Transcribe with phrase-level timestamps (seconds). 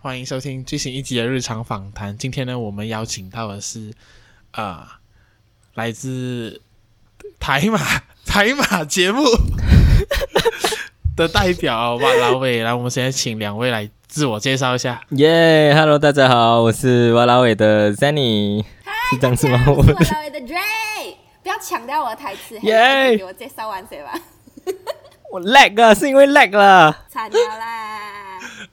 [0.00, 2.16] 欢迎收听最新一集的日常访谈。
[2.16, 3.92] 今天呢，我们邀请到的是
[4.52, 4.88] 啊、呃，
[5.74, 6.62] 来自
[7.40, 7.80] 台马
[8.24, 9.24] 台马节目
[11.16, 12.62] 的代表哇老伟。
[12.62, 15.02] 来，我们现在请两位来自我介绍一下。
[15.10, 17.90] 耶、yeah,，Hello，大家好，我是哇老伟的。
[17.90, 17.96] Hi,
[19.10, 19.64] 是这样子吗？
[19.66, 21.16] 我是哇老伟的 Dray。
[21.42, 22.56] 不要抢掉我的台词。
[22.60, 24.12] 耶 Yeah.，给我介绍完谁吧。
[25.32, 27.04] 我 lag 啊，是因为 lag 了。
[27.08, 27.97] 惨了啦！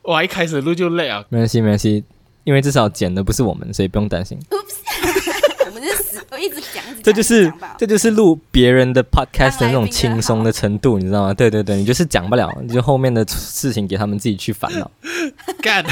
[0.07, 1.25] 我一开始录就 lag 啊。
[1.29, 2.03] 没关系，没关系，
[2.43, 4.37] 因为至少剪的不是我们，所以不用担心。
[4.49, 11.33] Oops， 我们是死，我一直讲，这就是这就是录别人的 podcast 的那种轻松的程度，你知道吗？
[11.33, 14.89] 对对对，你就是讲不了，你就后面的事情给他们自己去烦恼。
[15.61, 15.83] 干。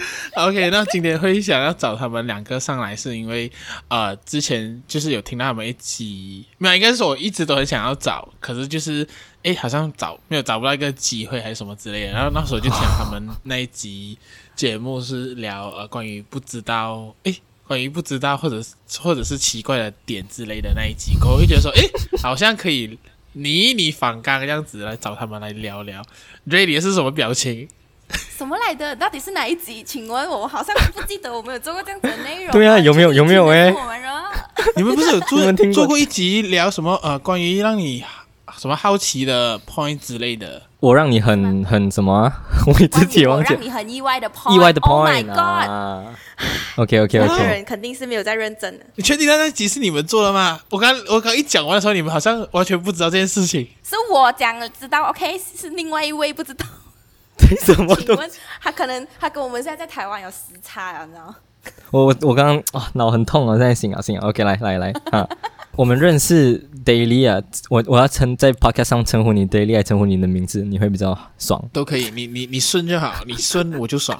[0.34, 3.50] OK，那今天会想要找他们两个上来，是因为
[3.88, 9.06] 呃，之前就是有听到他们一起，没有，应该是我一直都很想要找，可是就是
[9.42, 12.12] 哎，好像找没有找不到一个机会还是什么之类的。
[12.12, 14.16] 然后那时候就听他们那一集
[14.54, 17.34] 节目是聊呃关于不知道哎，
[17.66, 18.62] 关于不知道或者
[19.00, 21.82] 或者是奇怪的点之类的那一集，我会觉得说哎，
[22.22, 22.98] 好像可以
[23.32, 26.02] 你你仿刚这样子来找他们来聊聊。
[26.48, 27.68] Ready 是什么表情？
[28.36, 28.94] 什么来的？
[28.96, 29.82] 到底是哪一集？
[29.82, 32.52] 请问我好像不记得我们有做过这样子的内容。
[32.52, 33.72] 对啊，有没有有没有哎？
[34.76, 38.04] 你们不是有做做过一集聊什么呃关于让你
[38.58, 40.62] 什么好奇的 point 之类的？
[40.80, 42.32] 我让你很很什么、啊？
[42.66, 43.52] 我自己忘记。
[43.54, 44.54] 让你很意外的 point。
[44.54, 44.88] 意外的 point。
[44.90, 46.16] Oh my god。
[46.76, 47.44] OK OK OK。
[47.44, 48.86] 人肯定是没有在认真的。
[48.94, 50.58] 你确定那那集是你们做的吗？
[50.70, 53.68] 我刚我刚一讲完的时候，你们好像完全不知道这件事情。
[53.82, 55.38] 是我讲了知道，OK？
[55.38, 56.64] 是另外一位不知道。
[57.64, 58.16] 什么都？
[58.60, 61.36] 他可能他跟我们现在在台湾有时差啊，你知道吗？
[61.90, 65.28] 我我我刚刚啊脑很痛啊，现在醒啊醒啊，OK 来来来啊，
[65.76, 71.62] 我们认识 Daily 啊，我我要称在 Podcast 上称呼你 Daily，还称呼你的名字，你会比较爽。
[71.72, 74.18] 都可以，你你你顺就好，你顺我就爽。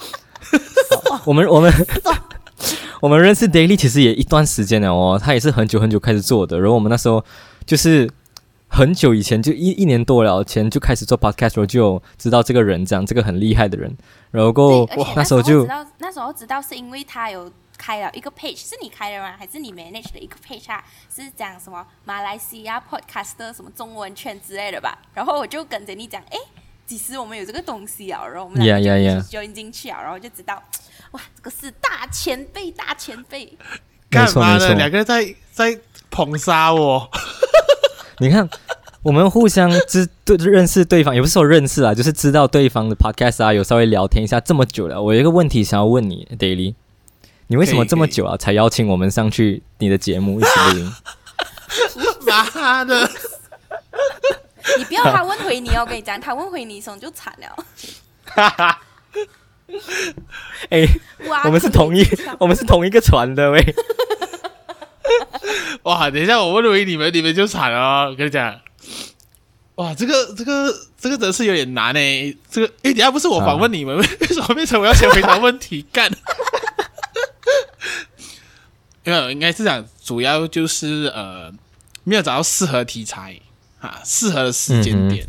[1.24, 1.72] 我们我们
[3.00, 7.24] 我们认识 Daily 其实也一段时间了哦，他也是很久很久开始做的，然后我们那时候
[7.64, 8.10] 就是。
[8.70, 13.94] 很久以前就一一年多了前就开始做 podcast，然后就知道这个人这样，这个很厉害的人。
[14.30, 15.66] 然后那时候就
[15.98, 19.34] 那时候知道是因为他有开了一个 page，是你开的吗？
[19.36, 20.82] 还是你 manage 的一个 page 啊？
[21.14, 24.96] 是讲什么马来西亚 podcaster 什么中文圈之类的吧？
[25.12, 26.38] 然后我就跟着你讲，哎，
[26.86, 30.62] 其实我们有这个东西啊，然后我们两个就 join 进去啊，然后就知道，
[31.10, 33.58] 哇，这个是大前辈，大前辈，
[34.08, 34.74] 干嘛呢？
[34.74, 35.76] 两个人在在
[36.08, 37.10] 捧杀我。
[38.20, 38.48] 你看，
[39.02, 44.38] 我们互相知对认识对方，也不是说认识啊，就是知道对方的 podcast 啊，有稍微聊天一下。
[44.38, 46.74] 这么久了，我有一个问题想要问你，Daily，
[47.48, 50.92] 你为什么这么久啊才邀请我们上去你的节目一起录音？
[52.26, 53.10] 妈的！
[54.78, 57.64] 你不要他问回你哦，我跟你讲，他问回你，时候就惨了。
[58.26, 58.80] 哈 哈。
[60.68, 60.86] 哎，
[61.44, 62.04] 我们是同一，
[62.38, 63.74] 我们是同一个船的喂。
[65.84, 66.10] 哇！
[66.10, 68.10] 等一下，我问回你们，你们就惨了。
[68.10, 68.60] 我跟你讲，
[69.76, 72.36] 哇，这个这个这个真是有点难诶。
[72.50, 75.84] 这个，哎，等下不是我访问你们，啊、为什么变成我要先回答问题？
[75.92, 76.10] 干！
[79.04, 81.50] 因为应该是讲，主要就是呃，
[82.04, 83.40] 没有找到适合题材
[83.80, 85.26] 啊，适合的时间点、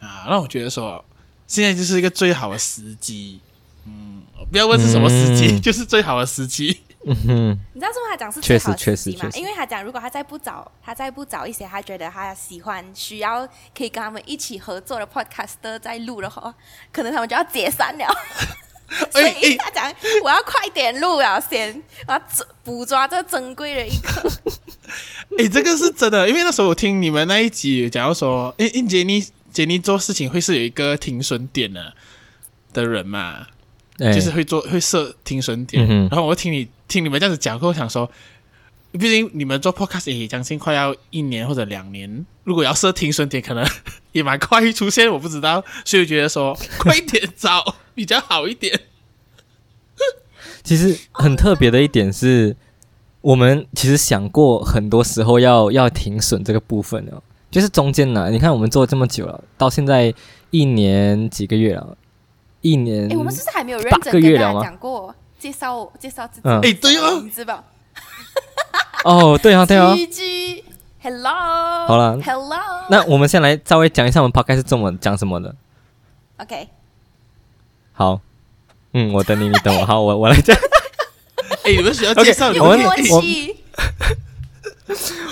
[0.00, 1.02] 嗯、啊，让我觉得说，
[1.46, 3.40] 现在就是一个最好的时机。
[3.86, 4.22] 嗯，
[4.52, 6.80] 不要问是什么时机，嗯、就是最好的时机。
[7.08, 8.96] 嗯哼，你知道为什么他讲是最好的时机吗？
[8.96, 13.46] 确实确实确实，因为他讲，如果他再不找，他再不找一些他觉得他喜欢、需要
[13.76, 16.52] 可以跟他们一起合作的 podcaster 再录的话，
[16.92, 18.06] 可能他们就要解散了。
[19.12, 19.92] 所以他讲，
[20.24, 22.22] 我要快点录啊，先我要
[22.64, 24.28] 捕抓这珍贵的一刻。
[25.38, 31.94] 哎，这个是真的，因为那时候我听你们那一集，假如说，哎，杰尼杰尼做事情会是有一个停损点的
[32.72, 33.46] 的人嘛？
[33.98, 38.10] 欸、就是会做会设停损点，嗯、然后我听你听你们这样子讲，我想说，
[38.92, 43.66] 毕竟你们做 podcast 也将近快要一年或者两年，如果要设停损点，可能
[44.12, 48.80] 也蛮快出现，我不知道，所以我觉得说快点找比较好一点。
[50.62, 52.56] 其实很特别的一点是，
[53.20, 60.12] 我们其实想过很多时候要要停损这个部分哦，就是中间呢，你看我们做了这么久了，到现在
[60.50, 61.96] 一年几个月了。
[62.62, 66.48] 一年，哎，我们是不是还没有认真跟大家讲过介绍介绍自己？
[66.48, 67.62] 哎，对哦，名字吧。
[69.04, 69.94] 哦，对啊，对啊。
[71.02, 71.32] Hello，
[71.86, 72.58] 好了，Hello。
[72.90, 75.54] 那我们先来稍微讲一下我们 podcast 是怎么讲什么的。
[76.38, 76.68] OK。
[77.92, 78.20] 好，
[78.92, 79.84] 嗯，我等你，你等我。
[79.86, 80.56] 好，我我来讲。
[81.64, 82.92] 哎，你们需要介绍我们我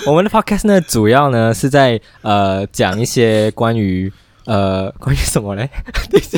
[0.11, 4.11] 我们的 podcast 呢，主要呢是在呃讲一些关于。
[4.45, 5.67] 呃，关于什么嘞？
[6.11, 6.37] 等一下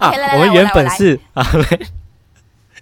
[0.00, 1.46] 啊，我们原本是啊，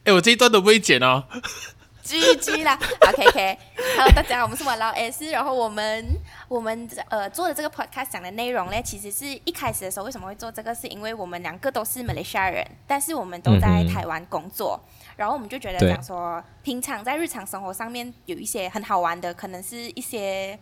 [0.05, 1.23] 哎，我这一段都不会剪哦。
[2.05, 6.05] GG 啦，OK OK，Hello，大家好，我们是玩老 S，然后我们
[6.49, 20.59] 我们呃做的这个 podcast 讲的内容呢，其实是一开始的时候为什么会做这个，是因为我们两个都是马来西亚人，但是我们都在台湾工作，嗯、然后我们就觉得讲说，平常在日常生活上面有一些很好玩的，可能是一些。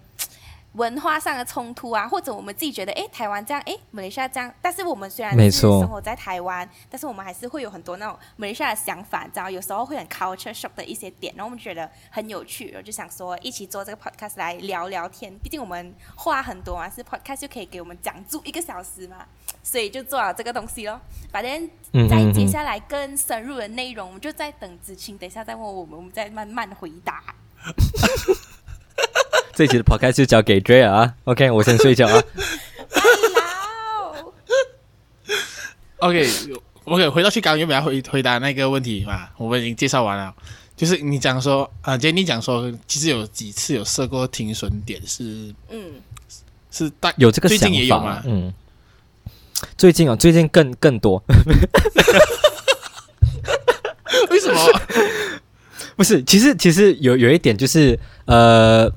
[0.73, 19.27] 文化上的冲突啊，或者我们自己觉得，哎，台湾这样，哎，马来西亚这样，但是我们虽然是生活在台湾，但是我们还是会有很多那种马来西亚的想法，你知道，有时候会很 culture shock 的一些点，然后我们觉得很有趣，我就想说一起做这个 podcast 来聊聊天，毕竟我们话很多嘛，是 podcast 就可以给我们讲足一个小时嘛，
[19.65, 21.01] 所以就做了这个东西咯。
[21.33, 21.69] 反正
[22.09, 27.23] 在接下来更深入的内容，我们就在等子清，等一下再问我们，我们再慢慢回答。
[29.61, 32.23] 这期的 podcast 就交给 Drea 啊，OK，我先睡觉啊。
[35.99, 39.29] OK，OK，回到去刚刚有没有要回回答那个问题嘛？
[39.37, 40.35] 我们已经介绍完了，
[40.75, 45.93] 就是你讲说啊，今天你讲说，其实有几次有设过停损点是，嗯，
[46.71, 48.23] 是大有这个想法，最近也有吗？
[48.25, 48.55] 嗯，
[49.77, 51.23] 最近啊，最近更更多。
[54.31, 54.81] 为什么？
[55.97, 58.91] 不是，其实其实有有一点就是呃。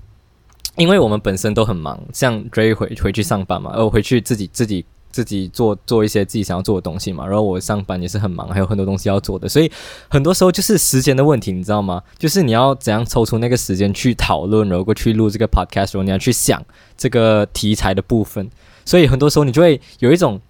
[0.75, 9.71] 因为我们本身都很忙，像 Dre 回回去上班嘛，然后回去自己自己自己做做一些自己想要做的东西嘛，然后我上班也是很忙，还有很多东西要做的，所以
[10.09, 12.01] 很多时候就是时间的问题，你知道吗？
[12.17, 16.63] 就是你要怎样抽出那个时间去讨论，然后过去录这个 podcast，然后你要去想
[16.97, 18.49] 这个题材的部分，
[18.83, 20.41] 所以很多时候你就会有一种。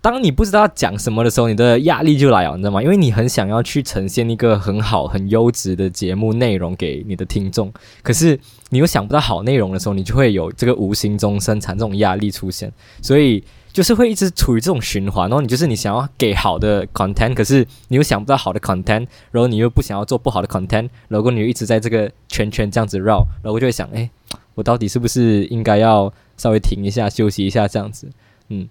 [0.00, 2.80] 当你不知道讲什么的时候，你的压力就来了，你知道吗？
[2.80, 8.38] 因为你很想要去呈现一个很好、很优质的节目内容给你的听众，可是
[8.70, 12.72] 你又想不到好内容的时候，你就会有这个无形中生产这种压力出现，
[13.02, 13.42] 所以
[13.72, 15.28] 就是会一直处于这种循环。
[15.28, 24.10] 然后你就是你想要给好的 content，可是你又想不到好的 content，然后你又不想要做不好的 content，然后你又一直在这个圈圈这样子绕，然后我就会想，哎，
[24.54, 28.10] 我到底是不是应该要稍微停一下、休息一下这样子？
[28.48, 28.68] 嗯。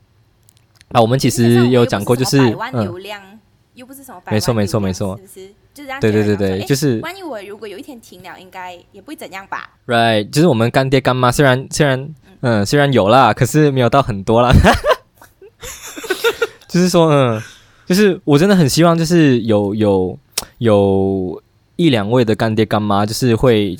[0.90, 3.40] 啊，我们其实有讲过，就是百万流量，嗯、
[3.74, 5.54] 又不是什么百万流量，没错没错没错，是不是？
[5.78, 6.00] 就是这样。
[6.02, 7.00] 对对对对，就是。
[7.02, 12.00] 万一我如果有一天停了，应该也不会怎样吧？Right，就是我们干爹干妈，虽然虽然
[12.42, 14.52] 嗯，嗯，虽然有啦，可是没有到很多啦。
[16.68, 17.42] 就是说，嗯，
[17.86, 20.18] 就是我真的很希望，就是有有
[20.58, 21.42] 有
[21.76, 23.78] 一两位的干爹干妈，就是会。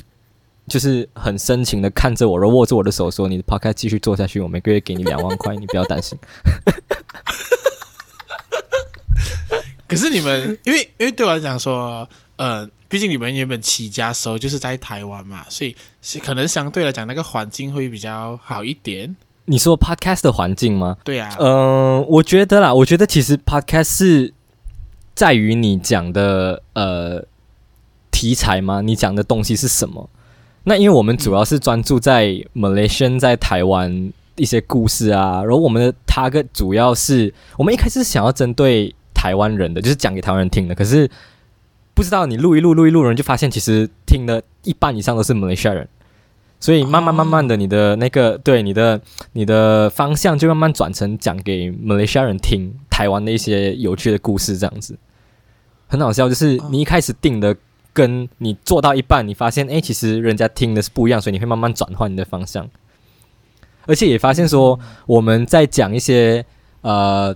[0.68, 6.18] 就是很深情的看着我，然后握着我的手说：“你的 podcast 继续做下去，我每个月给你两万块，你不要担心。”
[9.88, 15.74] 可是你们，因为因为对我来讲说，呃，毕竟你们原本起家时候就是在台湾嘛，所以
[16.22, 19.16] 可能相对来讲那个环境会比较好一点。
[19.46, 20.98] 你说 podcast 的环境吗？
[21.02, 21.34] 对啊。
[21.40, 24.34] 嗯、呃，我觉得啦，我觉得其实 podcast 是
[25.14, 27.24] 在于你讲的呃
[28.10, 28.82] 题材吗？
[28.82, 30.10] 你讲的东西是什么？
[30.64, 40.74] 那因为我们主要是专注在 Malaysian 在台湾一些故事啊，然后我们的 target 主要是我们一开始想要针对台湾人的，就是讲给台湾人听的。
[40.76, 41.10] 可是
[41.94, 45.88] 不知道你录一录录一录，人就发现其实听的一半以上都是 Malaysia 人，
[46.60, 49.00] 所以慢慢慢慢的，你的那个对你的
[49.32, 54.96] 你的方向就慢慢转成讲给 Malaysia 人听台湾的一些有趣的故事，这样子
[55.88, 56.28] 很好笑。
[56.28, 57.56] 就是你一开始定的。
[57.94, 62.68] 跟你做到一半，你发现哎，其实人家听的是不一样，所以你会慢慢转换你的方向。
[63.86, 66.44] 而且也发现说，我们在讲一些
[66.82, 67.34] 呃，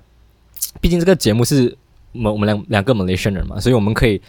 [0.81, 1.76] 毕竟这个节目是
[2.12, 4.21] 我们我们两两个 Malaysia 人嘛，所以我们可以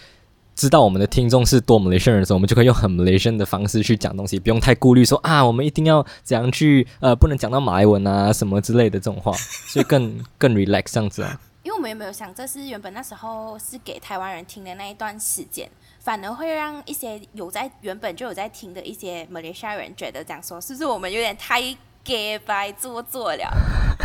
[0.56, 9.32] 知道我们的听众是多 Malaysia 人的时候，我们就可以用很 Malaysia 的方式去讲东西，不用太顾虑说啊，我们一定要怎样去呃，不能讲到马来文啊什么之类的这种话，
[9.68, 11.40] 所以更更 relax 这样子啊。
[11.64, 15.70] 因为我们有没有想，这是原本那时候是给台湾人听的那一段时间。
[16.00, 21.62] 反而会让一些有在原本就有在听的一些马来西亚人觉得这样说，是不是我们有点太
[22.04, 22.14] 假
[22.46, 23.50] 掰做作了？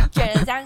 [0.09, 0.63] 觉得这样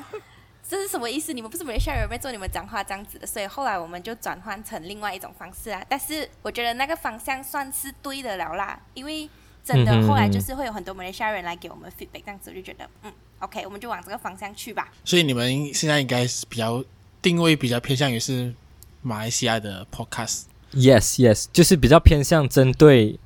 [0.67, 1.33] 这是什么意思？
[1.33, 5.85] 你们不是马来西亚人，没做你们讲话这样子的，所以后来我们就转换成另外一种方式啊。
[5.89, 9.29] 但是我觉得那个方向算是对的了啦，因为
[9.63, 14.91] 真的后来就是会有很多马来西亚人来给我们 feedback，这样子我就觉得嗯，OK，我们就往这个方向去吧。
[15.03, 16.83] 所以你们现在应该是比较
[17.21, 18.53] 定位比较偏向于是
[19.01, 20.43] 马来西亚的 podcast。
[20.73, 23.19] Yes, yes，就是比较偏向针对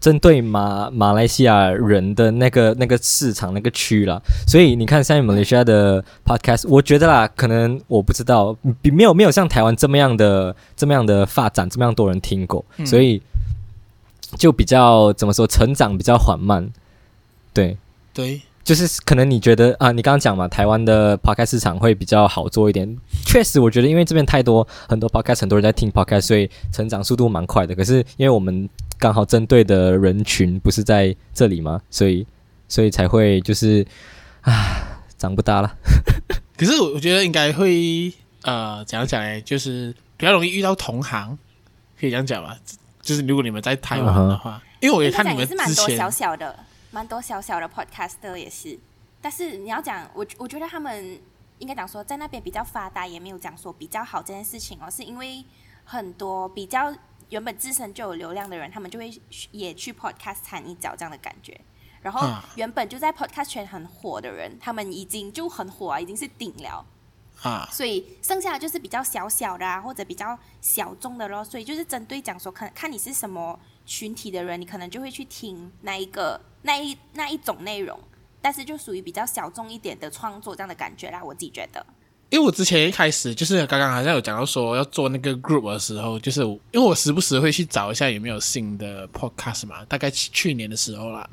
[0.00, 4.20] 针对马马来西亚人的那个那个市场那个区啦。
[4.46, 13.20] 所以你看，像马来西亚的 podcast，我觉得啦，可能我不知道，比没有没有像台湾这么样的这么样的发展，这么样多人听过，所以
[14.38, 16.70] 就比较怎么说，成长比较缓慢。
[17.52, 17.76] 对
[18.14, 22.96] 对，就是可能你觉得啊，你刚刚讲嘛，台湾的 podcast 市场会比较好做一点。
[23.26, 27.74] 确实，我觉得因为这边太多很多 podcast，很多人在听 podcast，所以成长速度蛮快的。
[27.74, 28.66] 可是因为我们
[29.02, 32.24] 刚好针对的人群不是在这里吗，所以
[32.68, 33.84] 所以才会就是
[34.42, 35.76] 啊，长不大了。
[36.56, 39.40] 可是我我觉得应该会呃，怎样讲呢？
[39.40, 41.36] 就是比较容易遇到同行，
[41.98, 42.56] 可以这样讲吧？
[43.00, 44.60] 就是如果你们在台湾的话，uh huh.
[44.78, 46.56] 因为我也看你们之前是蛮多小小的。
[46.92, 48.78] 蛮多小小的 podcaster 也是，
[49.20, 51.18] 但是你要讲我，我觉得他们
[51.58, 55.42] 应该讲说在那边比较发达，也没有讲说比较好这件事情哦，是因为
[55.84, 56.94] 很多比较
[57.32, 59.12] 原本自身就有流量的人，他们就会
[59.50, 61.60] 也去 podcast 掺一脚这样的感觉。
[62.00, 62.20] 然后
[62.54, 66.86] 原本就在 podcast 圈很火的人，他们已经就很火啊，已经是顶了
[67.42, 71.42] 啊，所以剩下的就是比较小小的啊，或者比较小众的咯。
[71.44, 76.40] 所以就是针对讲说，看看你是什么群体的人，你可能就会去听那一个。
[76.64, 77.98] 那一那一种内容，
[78.40, 81.84] 但是就属于比较小众一点的创作这样的感觉啦，我自己觉得。
[82.32, 91.28] 因为我之前一开始就是刚刚好像有讲到说要做那个 group 的时候，就是因为我时不时会去找一下有没有新的 podcast 嘛，大概去年的时候啦，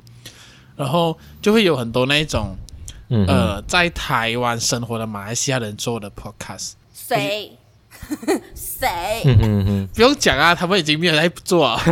[0.76, 2.54] 然后就会有很多那一种，
[3.08, 6.72] 嗯，呃，在台湾生活的马来西亚人做的 podcast。
[6.92, 7.56] 谁？
[8.54, 9.22] 谁？
[9.94, 11.80] 不用讲啊，他们已经没有在做啊。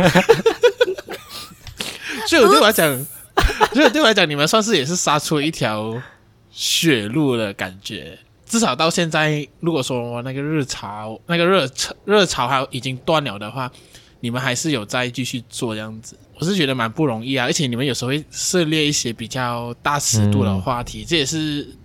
[2.29, 3.05] 所以我对我来讲。
[3.73, 5.99] 所以对我来讲，你们算是也是杀出了一条
[6.51, 8.19] 血路的感觉。
[8.49, 13.71] 至少到现在，如果说那个热潮、那个热潮、热潮还已经断了的话，
[14.21, 16.17] 你们还是有在继续做这样子。
[16.39, 17.45] 我是觉得蛮不容易啊。
[17.45, 21.77] 而且你们有时候会涉猎一些比较大尺度的话题，嗯、这也是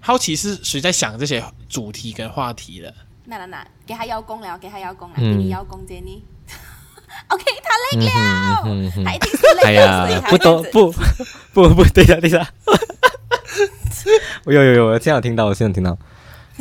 [0.00, 2.94] 好奇是谁在想这些主题跟话题的。
[3.24, 6.22] 那那那，给他邀功了，给他邀功了，给你邀功，杰尼。
[7.28, 10.92] OK，他累了，嗯、哼哼哼他一定是累了，哎、呀不懂不
[11.54, 12.99] 不不，等一下等一下，我
[14.46, 15.96] 有有有，我现在有听到，我现在有听到。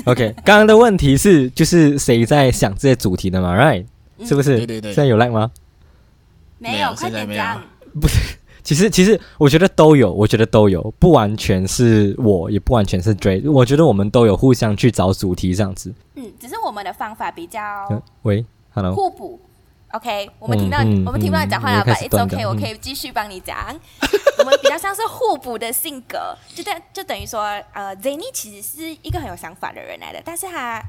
[0.06, 3.86] OK， 刚刚的问题是就是谁在想这些主题的嘛？Right，、
[4.18, 4.58] 嗯、是不是？
[4.58, 4.94] 对对对。
[4.94, 5.52] 现在有 like 吗？
[6.58, 7.62] 没有，快点讲。
[8.00, 15.94] 不是，其实其实我觉得都有，我觉得都有，不完全是我，也不完全是 Dray，我觉得我们都有互相去找主题这样子。
[16.16, 17.60] 嗯，只是我们的方法比较。
[18.22, 18.94] 喂，Hello。
[18.94, 19.40] 互补。
[19.92, 23.58] OK，我们听到、嗯、我们听不到你讲话了吧？It's OK，我可以继续帮你讲。
[23.70, 23.80] 嗯、
[24.38, 27.42] 我们比较像是互补的性格，就等就等于说，
[27.74, 30.80] 呃，Zenny 其实是一个很有想法的人来的，但是他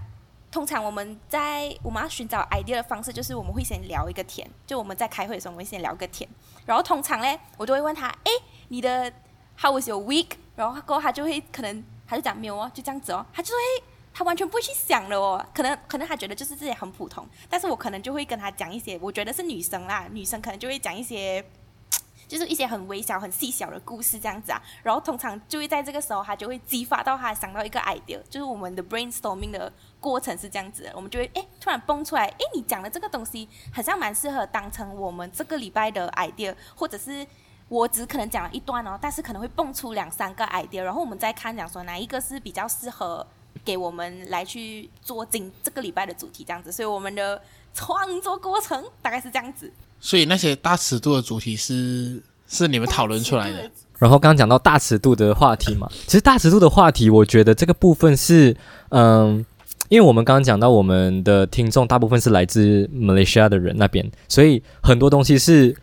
[0.53, 6.29] 通常我们在我们要寻找 idea 的方式，就是我们会先聊一个天，就我们在开会的时候，我们会先聊个天，
[6.67, 8.31] 然后通常呢，我就会问他，哎，
[8.69, 9.11] 你的
[9.59, 10.33] How was your week？
[10.57, 13.85] 然后过后他就会可能他就讲没有哦，就这样子哦，他就会。
[14.13, 21.45] 他完全不会去想的哦，可能可能他觉得就是这些很普通，但是我可能就会跟他讲一些，我觉得是女生啦，女生可能就会讲一些，
[22.27, 37.27] 就是一些很微小、很细小的故事这样子啊，然后通常就会在这个时候，他就会激发到他想到一个 idea，就是我们的 brainstorming 的过程是这样子，我们就会诶突然蹦出来，诶你讲的这个东西好像蛮适合当成我们这个礼拜的 idea，或者是
[37.69, 43.25] 我只可能讲了一段哦，但是可能会蹦出两三个 idea，然后我们再看讲说哪一个是比较适合。
[43.65, 47.41] 给我们来去做今这个礼拜的主题这样子，所以我们的
[47.75, 49.71] 创作过程大概是这样子。
[50.01, 53.71] 所以那些大尺度的主题是是你们讨论出来的。
[53.99, 58.57] 然后刚刚讲到大尺度的话题嘛，其实大尺度的话题，我觉得这个部分是
[58.89, 59.45] 嗯，
[59.89, 65.77] 因为我们刚刚讲到我们的听众大部分是来自马来西亚的人那边，所以很多东西是。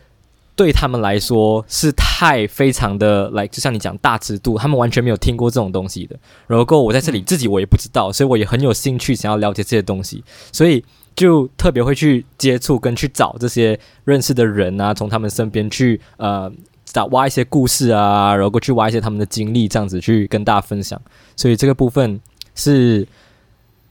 [0.58, 6.18] 对他们来说是太非常的来，就像你讲大尺度，他们完全没有听过这种东西的。
[6.48, 10.84] 然后我在这里自己我也不知道，所以我也很有兴趣想要了解这些东西，所以
[11.14, 16.52] 就特别会去接触跟去找这些认识的人啊，从他们身边去呃
[16.84, 21.00] 找挖一些故事啊，然后去挖一些他们的经历，这样子去跟大家分享。
[21.36, 22.20] 所以这个部分
[22.56, 23.06] 是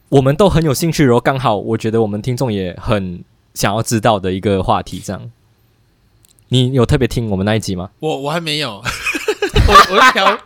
[0.09, 5.31] 我们都很有兴趣，然后刚好我觉得我们听众也很想要知道的一个话题，这样。
[6.49, 7.89] 你有特别听我们那一集吗？
[7.99, 8.81] 我我还没有，
[9.67, 10.39] 我我一条，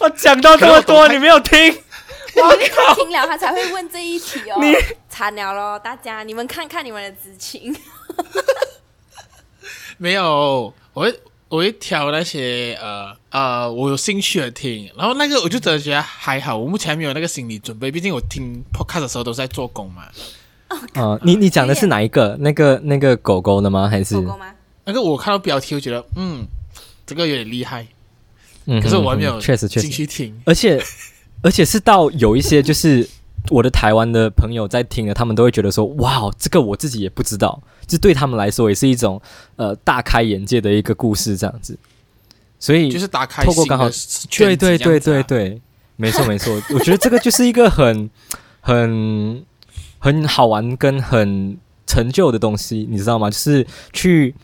[0.00, 1.58] 我讲到这么多，你没有听？
[2.36, 4.58] 我靠，听了他才会问这一题哦。
[4.60, 4.74] 你
[5.08, 7.74] 惨了咯，大家你们看看你们的知情。
[9.98, 20.02] 没有，我会我会挑那些呃呃我有兴趣的听，然后那个我就真的觉得还好，我目前还没有那个心理准备，毕竟我听 podcast 的时候都是在做工嘛。
[20.70, 22.36] 哦、呃，你你讲的是哪一个？
[22.40, 23.88] 那个那个狗狗的吗？
[23.88, 24.52] 还是狗狗吗？
[24.84, 26.46] 那个我看到标题，我觉得嗯，
[27.06, 27.86] 这个有点厉害，
[28.66, 29.88] 嗯，可是我还没有确实确实。
[29.88, 30.82] 进去听，而且
[31.42, 33.08] 而且是到有一些就是
[33.50, 39.20] 我的台湾的朋友在听了，他们都会觉得说哇，这个我自己也不知道，就对他们来说也是一种
[39.56, 41.78] 呃大开眼界的一个故事这样子，
[42.58, 43.88] 所以就是打开透过刚好
[44.30, 45.60] 对对对对对，
[45.96, 48.10] 没错没错，我觉得这个就是一个很
[48.60, 49.44] 很
[49.98, 53.30] 很好玩跟很成就的东西，你知道吗？
[53.30, 54.34] 就是去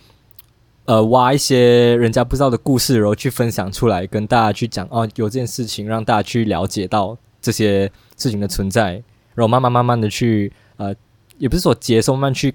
[0.90, 8.94] 呃挖一些人家不知道的故事，然后去分享出来，跟大家去讲哦，有这件事情让大家去了解到这些事情的存在，
[9.36, 10.92] 然后慢慢慢慢的去呃，
[11.38, 12.52] 也不是说接受，慢慢去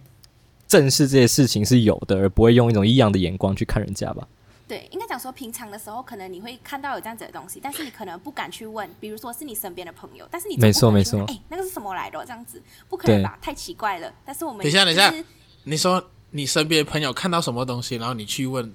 [0.68, 4.28] 正视这些事情是有的，而不会用一种异样的眼光去看人家吧。
[4.68, 12.20] 对，应该讲说，平常的时候可能你会看到有这样子的东西，但是你可能不敢去问，比如说是你身边的朋友，但是你没错没错，哎，那个是什么来的？
[12.26, 13.40] 这样子不可能吧？
[13.42, 14.12] 太奇怪了。
[14.26, 15.14] 但是我们等一下等一下，
[15.64, 16.04] 你说
[16.36, 18.70] 你身边朋友看到什么东西，然后你去问？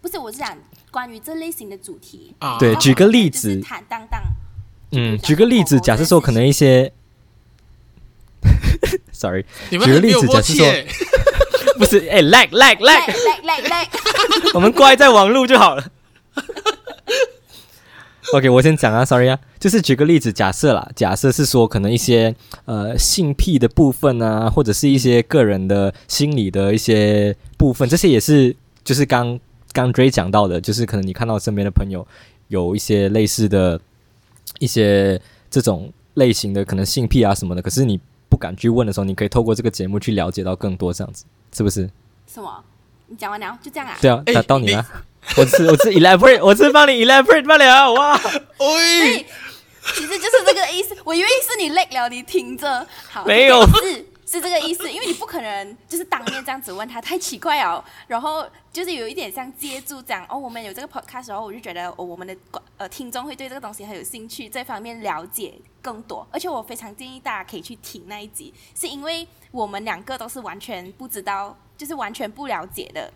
[0.00, 0.56] 不是，我是讲
[0.90, 2.56] 关于这类型的主题啊。
[2.58, 4.18] 对，举个例子，坦荡荡。
[4.92, 6.90] 嗯，举个例子，假设说可能一些，
[9.12, 10.66] sorry，举个例子，假设说。
[11.78, 13.86] 不是，哎，lag lag lag lag lag lag，
[14.54, 15.90] 我们乖在网路就好了。
[18.36, 22.34] OK，我先讲啊，Sorry 啊，就是举个例子，假设啦，假设是说可能一些
[22.64, 29.38] 呃性癖的部分啊，或者是一些个人的心理的一些部分，这些也是就是刚
[29.72, 32.06] 刚 Dray 讲到的，就是可能你看到身边的朋友
[32.48, 33.78] 有一些类似的
[34.60, 35.20] 一些
[35.50, 41.26] 这种类型的可能性癖啊什么的，可是你不敢去问的时候，你可以透过这个节目去了解到更多这样子。
[41.54, 41.86] 是不是？
[42.26, 42.64] 什么？
[43.08, 43.98] 你讲完了，就这样啊？
[44.00, 44.86] 对啊，那到你了。
[45.36, 47.92] 我是我是 elaborate，我是帮你 elaborate 不了。
[47.92, 48.20] 哇，
[48.58, 49.24] 喂，
[49.94, 50.96] 其实就是这个意思。
[51.04, 52.86] 我以为是你累了，你听着。
[53.08, 53.66] 好，没有。
[53.66, 54.06] 是。
[54.24, 57.84] 是这个意思，因为你不可能就是当面这样子问他，太奇怪哦。
[58.06, 62.34] 然后就是有一点像接住讲哦，我们有这个 podcast 时候，我就觉得哦，我们的
[62.78, 66.26] 呃听众会对这个东西很有兴趣，这方面了解更多。
[66.30, 73.12] 而且我非常建议大家可以去听那一集，是因为我们两个都是完全不知道，就是完全不了解的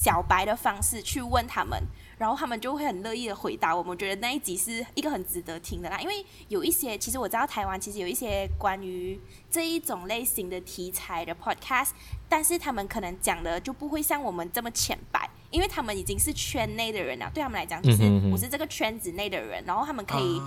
[0.00, 1.78] 小白的方式去问他们。
[2.16, 5.98] 然后他们就会很乐意的回答我们，觉得那一集是一个很值得听的啦。
[6.02, 9.18] 因为有一些，其实我知道台湾其实有一些关于
[9.50, 11.92] 这一种类型的题材的 podcast，
[12.28, 20.38] 但是他们可能讲的就不会像我们这么浅白，因为他们已经是圈内的人了，对他们来讲就是我是这个圈子内的人，然后他们可以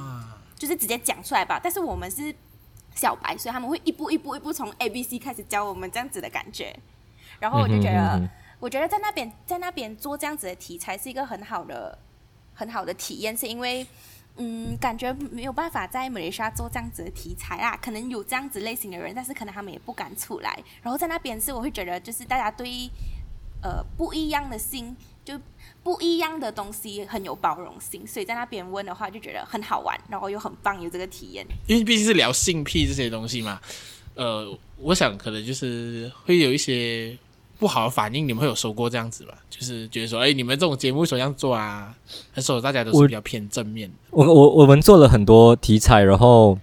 [0.55, 1.59] 就是直接讲出来吧。
[1.59, 2.31] 但是我们是
[2.93, 6.77] 小白，所以他们会一步一步一步从 A B C 开始教我们这样子的感觉，
[7.39, 8.29] 然后我就觉得。
[8.63, 11.97] 我觉得在那边，在那边做这样子的题材是一个很好的、
[12.53, 13.85] 很好的体验，是因为，
[14.37, 17.75] 嗯，感觉没有办法在马来西亚做这样子的题材啊。
[17.81, 20.57] 可能有这样子类型的人，但是可能他们也不敢出来。
[20.81, 22.89] 然后在那边是，我会觉得就是大家对
[23.61, 24.95] 呃不一样的心，
[25.25, 25.37] 就
[25.83, 31.45] 不一样的东西很有包容性，所以在那边问的话就觉得很好玩，然后又很棒，有这个体验。
[31.67, 33.59] 因为毕竟是聊性癖这些东西嘛，
[34.15, 37.17] 呃，我想可能就是会有一些。
[37.59, 39.33] 不好的反应，你们会有收过这样子吧？
[39.49, 41.93] 就是觉得说，哎，你们这种节目怎么样做啊？
[42.31, 43.91] 还是说大家都是比较偏正面。
[44.11, 46.57] 我我我们做了很多题材，然后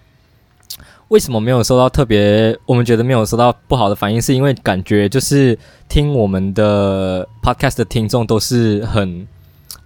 [1.07, 2.57] 为什么没有收到特别？
[2.65, 5.57] 我们觉得没有收到不好的反应，是因为感觉就是
[5.89, 9.27] 听我们的 podcast 的听众都是很。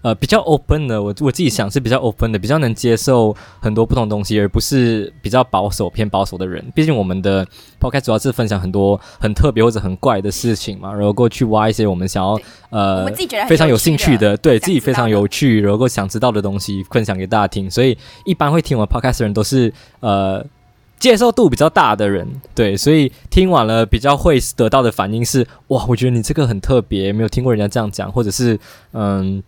[0.05, 6.63] 呃，比较 open 的，我我自己想是比较 open 的，比较能接受很多不同东西，而不是比较保守偏保守的人。
[6.75, 7.43] 毕竟我们的
[7.81, 12.39] podcast 主要是分享很多很特别或者很怪的事情嘛，然后过去挖一些我们想要
[12.69, 13.07] 呃
[13.49, 17.67] 非常有兴趣的，对自己非常有趣，然后想知道的东西分享给大家听。
[17.71, 20.45] 所以一般会听我们 podcast 的人都是呃
[20.99, 28.59] 接受度比较大的人，对，所以听完了比较会得到的反应是哇，我觉得你这个很特别，没有听过人家这样讲，或者是
[28.91, 29.41] 嗯。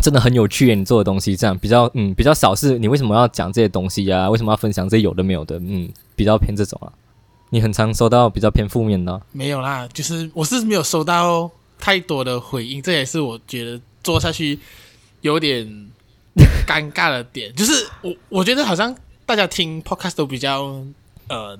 [0.00, 4.30] 真的很有趣耶，你做的东西这样比较嗯比较少是，你为什么要讲这些东西呀、啊？
[4.30, 5.58] 为什么要分享这些有的没有的？
[5.58, 6.92] 嗯，比较偏这种啊。
[7.50, 9.20] 你很常收到比较偏负面的？
[9.32, 14.58] 没有啦，就是我是没有收到太多的回应，这也是我觉得做下去
[15.22, 15.66] 有点
[16.66, 17.54] 尴尬的点。
[17.54, 20.84] 就是我我觉得好像大家听 podcast 都比较
[21.28, 21.58] 呃，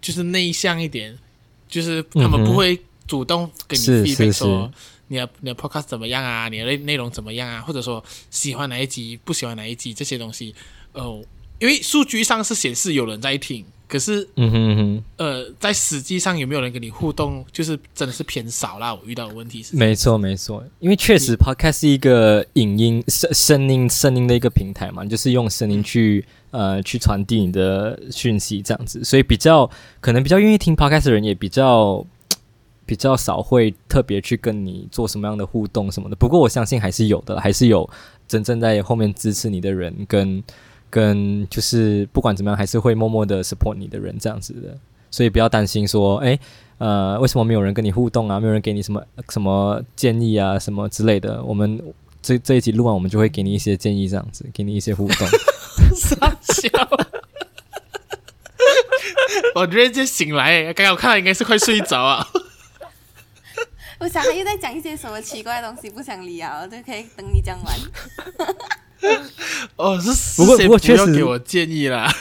[0.00, 1.16] 就是内向一点，
[1.68, 4.70] 就是他们不会主动给你 feedback 说。
[5.12, 6.48] 你的你的 podcast 怎么样啊？
[6.48, 7.60] 你的内内容怎么样啊？
[7.60, 10.54] 或者说喜欢哪一集，不喜欢哪一集这些东西，
[10.92, 11.22] 呃，
[11.58, 18.94] 因为数据上是显示有人在听，可是，嗯哼嗯哼，呃，在实际上有没有人跟你互动，就是真的是偏少啦。
[18.94, 29.70] 我遇到的问题是，没错没错，因为确实 podcast 是一个影音声声音声音的一个平台嘛，就是用声音去呃去传递你的讯息这样子，所以比较
[30.00, 32.02] 可能比较愿意听 podcast 的人也比较。
[32.92, 37.88] 比较少会特别去跟你做什么样的互动什么的，不过我相信还是有的，还是有
[38.28, 40.44] 真正在后面支持你的人，跟
[40.90, 44.76] 跟就是不管怎么样，还是会默默的 support 你的人这样子的，
[45.10, 46.38] 所以不要担心说，诶，
[46.76, 48.38] 呃，为什么没有人跟你互动啊？
[48.38, 51.42] 没有人给你什么什么建议啊，什么之类的？
[51.42, 51.82] 我们
[52.20, 55.26] 这这一集录完，我们就会给你一些建议，这样子，给你一些互动。
[55.96, 56.68] 傻笑。
[59.54, 62.26] 我突然间醒来，刚刚我看到应该是快睡着啊。
[64.02, 67.72] 我想他又在讲一些什么奇怪的东西，不想理啊，就可以等你讲完。
[69.76, 72.12] 哦，是不过不过确实给我建议啦。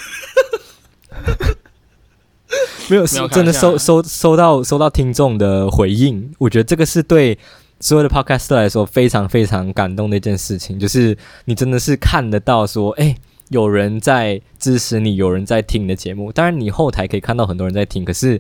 [2.88, 7.36] 没有，是真的收收收到收到听众的回应，我觉得这个是对
[7.80, 13.16] 所有的 podcaster 来说非常非常感动的一件事情，就是你真的是看得到说，哎，
[13.50, 16.32] 有人在支持你，有人在听你的节目。
[16.32, 18.40] 当然，你后台可以看到很多人在听，可是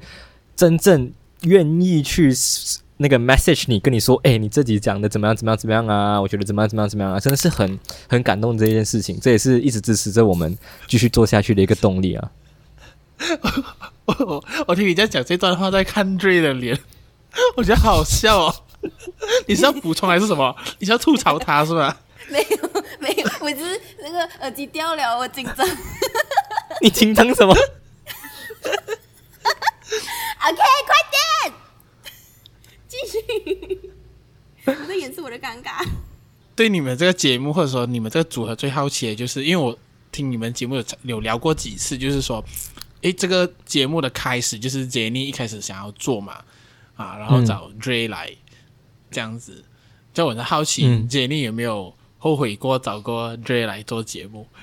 [0.56, 2.32] 真正愿意去。
[3.02, 5.36] 那个 message 你跟你说，哎，你这集讲的怎么样？
[5.36, 5.58] 怎么样？
[5.58, 6.22] 怎么样啊？
[6.22, 6.70] 我觉得怎么样？
[6.70, 6.88] 怎么样？
[6.90, 7.20] 怎么样啊？
[7.20, 10.56] 真的是很很感动这件事情，这也是一直支持着我们
[10.88, 12.32] 继续做下去的一个动力啊！
[14.06, 16.80] 我我我听你在讲这段话，在看 Dray 的脸，
[17.58, 18.56] 我觉得好好笑哦。
[19.48, 20.56] 你是要补充还是什么？
[20.78, 21.98] 你是要吐槽他是吧？
[22.30, 25.68] 没有没有，我只是那个耳机掉了，我紧张。
[26.82, 27.52] 你紧张什么
[30.44, 31.61] ？OK，快点。
[34.66, 35.86] 我在掩饰我的尴尬。
[36.56, 39.78] 对你们这个节目，或者说你们这个组合，最好奇的就是，因为我
[40.12, 42.44] 听你们节目有有聊过几次，就是说，
[43.02, 46.44] 诶，这个节目的开始就是 Jenny 一开始想要做嘛，
[46.96, 48.38] 啊，然后找 Dray 来、嗯、
[49.10, 49.64] 这样子，
[50.14, 54.48] 就我很好奇、嗯、Jenny 有没有后悔过找过 Dray 来做节目？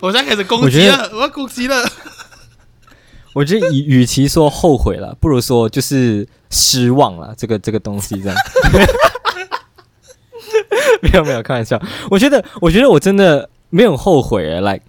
[0.00, 1.82] 我现在开始攻击了，我，我要攻击了。
[3.34, 7.34] 我觉得与与其说后悔了，不如说就是失望了。
[7.36, 8.36] 这个这个东西这样，
[11.02, 11.80] 没有没有开玩笑。
[12.10, 14.60] 我觉得我觉得我真的没有后悔。
[14.60, 14.82] Like，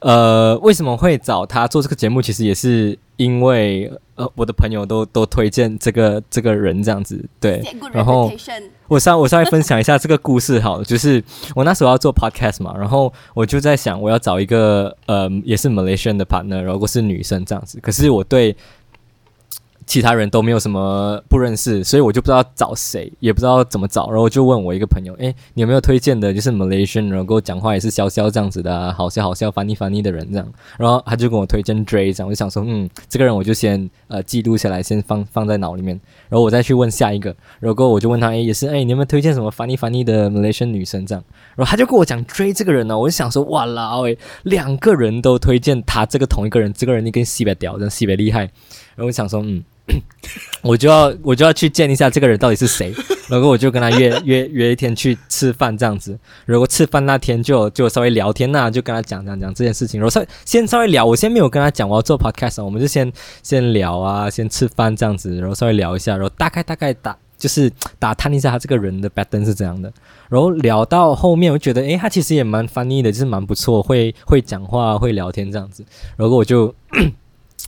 [0.00, 2.20] 呃，为什么会找他做这个节目？
[2.20, 7.24] 其实也是因为呃，我的朋友都都推荐这个这个人这样子。
[7.40, 8.30] 对，然后。
[8.92, 11.22] 我稍我稍微分享一下这个故事好，就是
[11.54, 18.54] 我那时候要做 podcast 嘛，然后我就在想我要找一个呃也是 Malaysian 的 partner，然后是女生这样子，可是我对。
[19.86, 26.32] 其他人都没有什么不认识，所以我就不知道找谁，也不知道怎么找，然后就问我一个朋友，诶，你有没有推荐的？
[26.32, 30.52] 就是 Malaysian，然后跟我讲话也是笑笑这样子的、好笑好笑，funny funny 的人这样。
[30.78, 37.34] 然后他就跟我推荐 Dray，这样我就想说，嗯，这个人我就先呃记录下来，先放放在脑里面，然后我再去问下一个。
[37.60, 41.24] 然后我就问他，诶，也是，诶，你有没有推荐什么 funny funny 的 Malaysian 女生这样？
[41.56, 48.40] 然后他就跟我讲 Dray 这个人呢，我就想说，哇啦，诶，两个人都推荐他这个同一个人，这个人你跟西北屌，真西北厉害。
[48.94, 49.64] 然后我想说，嗯。
[50.62, 52.94] 我就要我就要去见一下这个人到底是谁，
[53.28, 56.16] 然后我就跟他约约约一天去吃饭这样子。
[56.46, 60.00] 如果吃饭那天就就稍微聊天那、啊、就跟他讲讲讲这件事情。
[60.00, 69.92] 然后稍先稍微聊，我先没有跟他讲我要做 podcast，我们就先先聊啊，先吃饭这样子，然后稍微聊一下，然后大概大概打就是打探一下他这个人的 pattern 是怎样的。
[70.28, 75.84] 然后聊到后面，我觉得诶，他其实也蛮 funny 的，就是蛮不错，会会讲话，会聊天这样子。
[76.16, 76.72] 然后我就。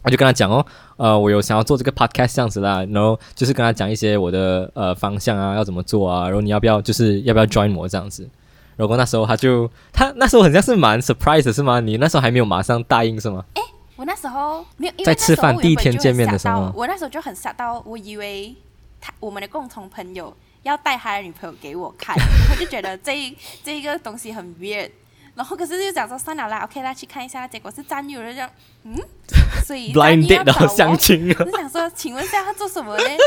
[0.05, 0.65] 我就跟他讲哦，
[0.99, 8.29] 呃，我有想要做这个 podcast 这样子啦，然后就是跟他讲一些我的呃方向啊，要怎么做啊，然后你要不要就是要不要 join 我这样子，
[8.77, 11.81] 然后那时候他就他那时候好像是蛮 surprise 是吗？
[11.81, 13.43] 你那时候还没有马上答应是吗？
[13.55, 13.63] 诶，
[13.97, 18.55] 我那时候没有，在吃饭第一天见面的时候，我那时候就很吓到，我以为
[19.01, 22.15] 他我们的共同朋友要带他的女朋友给我看，
[22.51, 24.91] 我就觉得这这一个东西很 weird。
[25.35, 28.51] 然后可是又讲说算了啦，OK 啦，去看一下，结果是战友，就这样，
[28.85, 28.95] 嗯，
[29.67, 33.19] 所以 blind date 然后相亲，我就想说，请问一下他做什么嘞？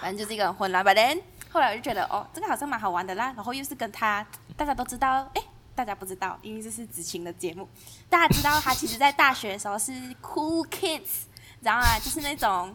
[0.00, 0.94] 反正就是一个很混乱吧。
[0.94, 1.14] 但
[1.50, 3.32] 后来我就觉得，哦，这个好像蛮好玩的啦。
[3.36, 5.42] 然后又是跟他，大家都知道，诶，
[5.74, 7.68] 大家不知道，因为这是子晴的节目。
[8.08, 11.24] 大家知道他其实在大学的时候是 cool kids，
[11.60, 12.74] 然后啊，就是那种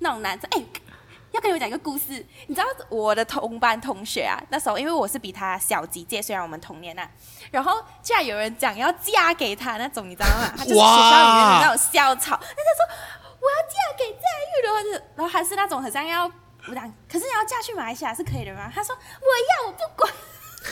[0.00, 0.66] 那种男生，诶。
[1.34, 7.10] 要跟你们讲一个故事，你知道我的同班同学啊，那时候因为我是比他小几届，虽然我们同年啊，
[7.50, 7.72] 然后
[8.04, 10.54] 居然有人讲要嫁给他那种，你知道吗？
[10.56, 12.86] 他就是学校里面的 那种校草，他就说
[13.40, 14.78] 我要嫁给在玉的，然后
[15.16, 16.30] 然后还是那种好像要
[16.68, 18.70] 我讲，可是你要嫁去马来西亚是可以的吗？
[18.72, 20.12] 他说我要，我不管，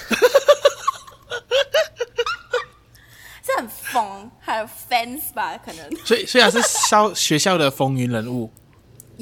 [3.42, 8.48] 是很疯，还有 fans 吧，可能，所以虽然是校学校的风云人物。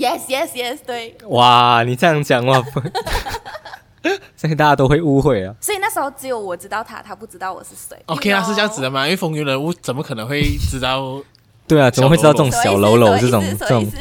[0.01, 1.15] Yes, yes, yes，对。
[1.29, 2.63] 哇，你这样讲话，
[4.35, 5.55] 所以大家都会误会啊。
[5.61, 7.95] 所以那时候只有我知道他，他不知道我是谁。
[8.07, 9.05] OK，啊是这样子的吗？
[9.05, 11.23] 因为风云人物怎么可能会知道？
[11.69, 13.87] 对啊，怎么会知道这种小喽啰这种这种？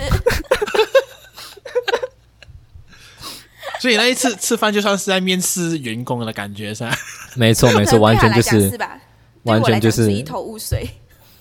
[3.82, 6.96] 所以那一次吃饭就算是在面试员工的感觉是吧？
[7.36, 8.98] 没错，没错， 完全就是，是吧？
[9.44, 10.90] 完全就是一头雾水。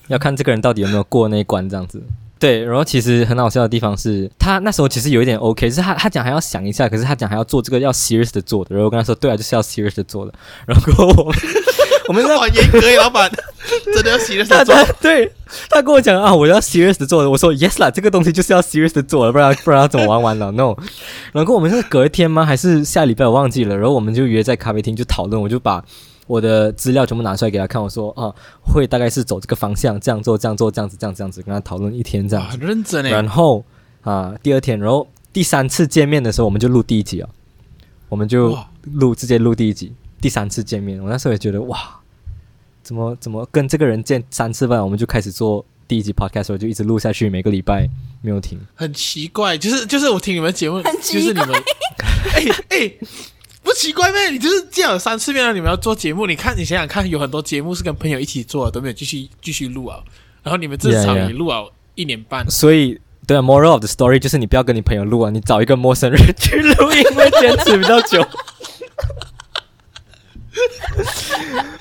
[0.08, 2.02] 要看这个人到底有没有过那一关，这样子。
[2.38, 10.32] 对，然后其实很好笑的地方是他那时候其实有一点 OK，是他他讲还要想一下，可是他讲还要做这个要 serious 的做的，然后我跟他说对啊，就是要 serious 的做的，
[10.66, 11.06] 然后
[12.08, 13.30] 我们我们很严格，老板
[13.92, 15.32] 真的要 serious 的做他他，对
[15.68, 20.76] 他跟我讲啊，我要 serious 的做的，我说 yes 啦，这个东西就是要 serious 的做的，不然不然要怎么玩完了？No，
[21.32, 22.44] 然后我们是隔一天吗？
[22.46, 25.84] 还是下礼拜我忘记了，然后我们就约在咖啡厅就讨论，我就把。
[26.28, 33.10] 我的资料全部拿出来给他看，我说啊，会大概是走这个方向，这样做，这样做，这样子，这样这样子，跟他讨论一天这样子，很认真诶。
[33.10, 33.64] 然后
[34.02, 37.28] 啊，第二天，然后第三次见面的时候，我们就录第一集啊，
[38.10, 39.92] 我们就录直接录第一集。
[40.20, 41.78] 第三次见面，我那时候也觉得哇，
[42.82, 47.88] 怎么怎么跟这个人见三次半，我们就开始做第一集 podcast，我就一直录下去，每个礼拜
[48.20, 48.58] 没有停。
[48.74, 51.50] 很奇怪，就是就是我听你们节目，就是你们，
[52.34, 52.92] 哎 哎。
[52.98, 53.06] 不
[53.78, 54.28] 奇怪咩？
[54.30, 60.00] 你就是见了三次面了，你们要做节目，你看，你想想看，有很多节目是跟朋友一起做的，都没有继续继续录啊。
[60.42, 62.44] 然后你们至少也录了一年半。
[62.50, 68.18] 所以，对啊，moral of the story 就是你不要跟你朋友录啊，你找一个陌生人去录，因为坚持比较久。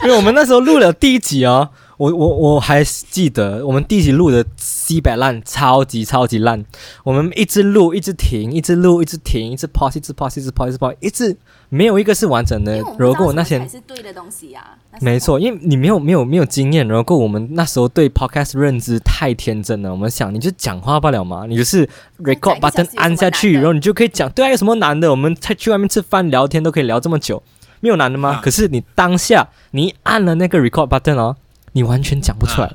[0.03, 1.71] 因为我们那时候录了第一集哦。
[1.97, 6.63] 我我我还记得我们第一集录的西北烂，超级超级烂。
[7.03, 11.35] 我们一直录，一直停，一直录，一直停，一直 pause，一直 pause，一直 pause，一直 pause，一直
[11.69, 12.79] 没有一个是完整的。
[12.97, 19.91] 如果我那天是对的东西啊，没错，因为你没有没有没有经验，然后我们那时候对 podcast 认知太天真了。
[19.91, 21.87] 我们想，你就讲话罢了嘛，你就是
[22.19, 24.29] record button 按下去，然后你就可以讲。
[24.31, 25.11] 对啊，有什么难的？
[25.11, 27.43] 我们才去外面吃饭聊天都可以聊这么久，
[27.79, 28.39] 没有难的吗？
[28.41, 31.35] 可是你当下你按了那个 record button 哦。
[31.73, 32.73] 你完全讲不出来，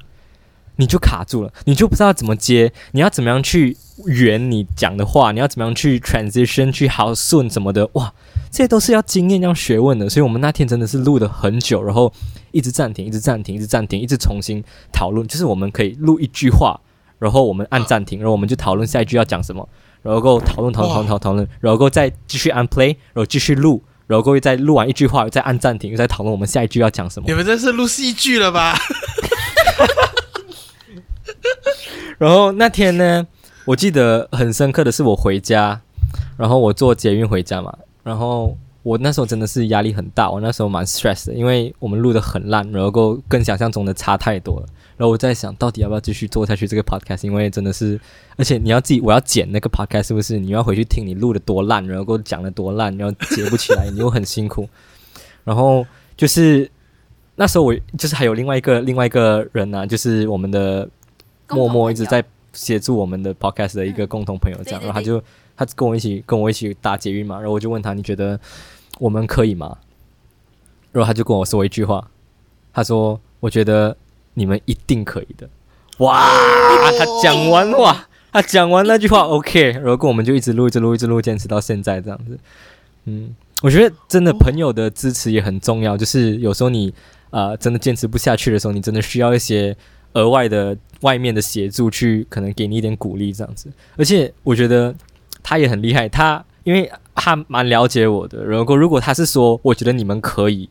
[0.76, 8.12] 你就卡住了，你就不知道怎么接，你要怎么样去圆你讲的话，你要怎么样去 transition 去好顺什么的，哇，
[8.52, 10.08] 这些都是要经验要学问的。
[10.08, 12.12] 所以我们那天真的是录了很久，然后
[12.52, 14.62] 一直暂停，一直暂停，一直暂停，一直重新
[14.92, 15.26] 讨论。
[15.26, 16.78] 就是我们可以录一句话，
[17.18, 19.66] 然后我们按暂停，然后我们就讨论下一句要讲什么，
[20.02, 23.82] 然后讨论讨论讨论讨论，然后再继续按 play，然后继续录。
[24.08, 27.24] 然后各位再录完一句话，再按暂停，再讨论我们下一句要讲什么。
[27.26, 28.76] 你们这是录戏剧了吧？
[32.18, 33.26] 然后那天呢，
[33.64, 35.80] 我记得很深刻的是我回家，
[36.36, 38.56] 然后我坐捷运回家嘛，然后。
[38.84, 44.66] 我那时候真的是压力很大，我那时候蛮 stress 的，因为我们录的很烂，然后跟想象中的差太多了。
[44.96, 47.96] 然后我在想到底要不要继续做下去这个 podcast，因为真的是，
[48.36, 50.36] 而且你要自己，我要剪那个 podcast 是不是？
[50.36, 54.68] 你要回去听你录的多烂，然后讲的多烂，然后接不起来，你又很辛苦。
[55.44, 55.86] 然后
[56.16, 56.68] 就是
[57.36, 60.88] 那时候我就是还有另外一个另外一个人呢、啊，就是我们的
[61.50, 65.22] 默默一直在协助我们的 podcast 的一个共同朋友，这样，然后他就。
[65.56, 68.38] 他跟我一起跟我一起打捷运嘛，然后我就问他，你觉得
[68.98, 69.78] 我们可以吗？
[70.92, 72.06] 然后他就跟我说一句话，
[72.72, 73.96] 他说我觉得
[74.34, 75.48] 你们一定可以的。
[75.98, 76.28] 哇！
[76.98, 82.38] 他讲完哇，他讲完那句话 OK，然后我们就一直录一直录一直录，坚持到现在这样子。
[83.06, 86.92] 嗯，我觉得真的朋友的支持也很重要，就是有时候你
[87.30, 89.74] 啊、真的坚持不下去的时候，你真的需要一些
[90.12, 93.70] 额外的外面的协助去可能给你一点鼓励这样子。
[93.96, 94.94] 而且我觉得。
[95.42, 98.44] 他也很厉害，他因为他蛮了解我的。
[98.44, 100.70] 如果如果他是说，我觉得你们可以，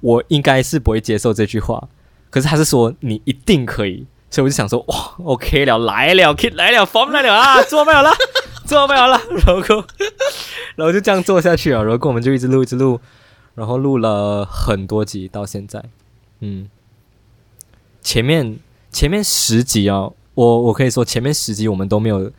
[0.00, 1.88] 我应该是不会接受这句话。
[2.30, 8.10] 可是他是说你一定可以，所以我就想说，哇，OK 了，来了，Kid 来了，Form 来了啊，做没有了，
[8.66, 9.84] 做没有了，然后，
[10.74, 11.82] 然后就这样做下去啊。
[11.82, 13.00] 然后我们就一直录，一直录，
[13.54, 15.82] 然后录了很多集到现在。
[16.40, 16.68] 嗯，
[18.02, 18.58] 前面
[18.90, 22.32] 前面十集啊，我我可以说前面十集我们都没有。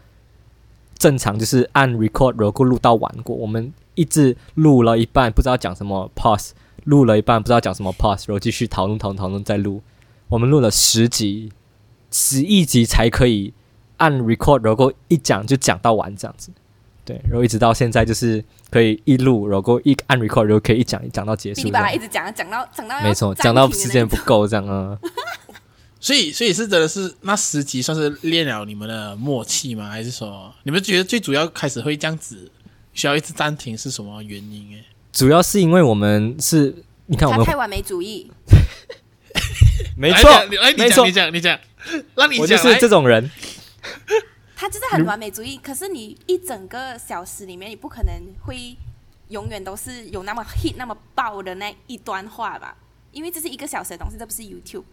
[0.97, 3.35] 正常就是按 record，然后录到完过。
[3.35, 6.51] 我们一直录了一半，不知道讲什么，pause。
[6.85, 9.81] 录了一半，不知道讲什么，pause，然后继续讨论讨论讨论再录。
[10.27, 11.51] 我们录了十集，
[12.11, 13.51] 十一集才可以
[13.97, 16.51] 按 record，然后一讲就讲到完这样子。
[17.03, 21.61] 对，然后一直到现在就是可以一录，然后一按 record，然后可以一讲一讲到结束。
[21.61, 24.95] 一直讲讲到讲到没错，讲到时间不够这样啊。
[26.05, 29.89] 所以，所以是真的是那十集算是练了你们的默契吗？
[29.89, 32.51] 还是说你们觉得最主要开始会这样子
[32.93, 34.69] 需要一直暂停是什么原因？
[34.73, 36.75] 诶，主要是因为我们是，
[37.07, 38.29] 你看我们太完美主义，
[39.97, 40.55] 没错，你
[40.89, 41.59] 讲，你讲，你讲，
[42.13, 43.31] 让你讲，我就是这种人。
[44.55, 48.13] 他就是很完美主义，可是你一整个小时里面，你不可能
[48.43, 48.77] 会
[49.29, 52.77] 永远都是有那么 hit 那么爆的那一段话吧？
[53.11, 54.83] 因为这是一个小时的东西，这不是 YouTube。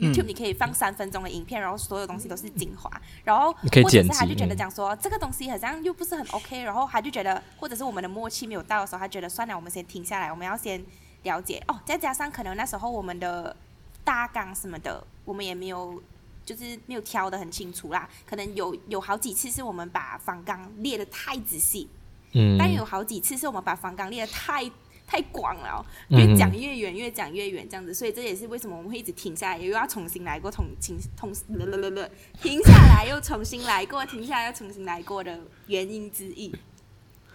[0.00, 2.90] YouTube 你可以放三分钟的影片，然后所有东西都是精华，
[3.22, 10.82] 然后或者是他就觉得讲说这个东西好像又不是很 OK，然后他就觉得或者是我们的默契没有到的时候，他觉得算了，我们先停下来，我们要先
[11.22, 13.54] 了解哦，再加上可能那时候我们的
[14.02, 16.02] 大纲什么的，我们也没有。
[16.42, 18.08] 就是没有挑得很清楚啦。
[18.26, 21.88] 可能有有好几次是我们把访纲列的太仔细，
[22.32, 24.68] 嗯，但有好几次是我们把访纲列的太
[25.10, 27.92] 太广了，越讲越远，越讲越远这样子。
[27.92, 32.08] 所以这也是为什么我们会一直停下来，又要重新来过，重新重了了了了，
[32.40, 36.54] 停下来又重新来过，停下来又重新来过的原因之一。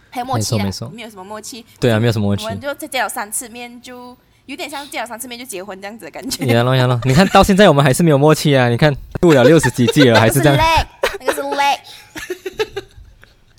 [0.08, 1.66] 还有默契啊，没错，没有什么默契。
[1.78, 2.44] 对啊，没有什么默契。
[2.44, 6.46] 我们就再见了三次面，就有点像见了三次面就结婚这样子的感觉。
[6.46, 8.70] 呀了你看到现在我们还是没有默契啊！
[8.70, 10.86] 你看录了六十几季了，还是这样。
[11.20, 12.85] 那个是累。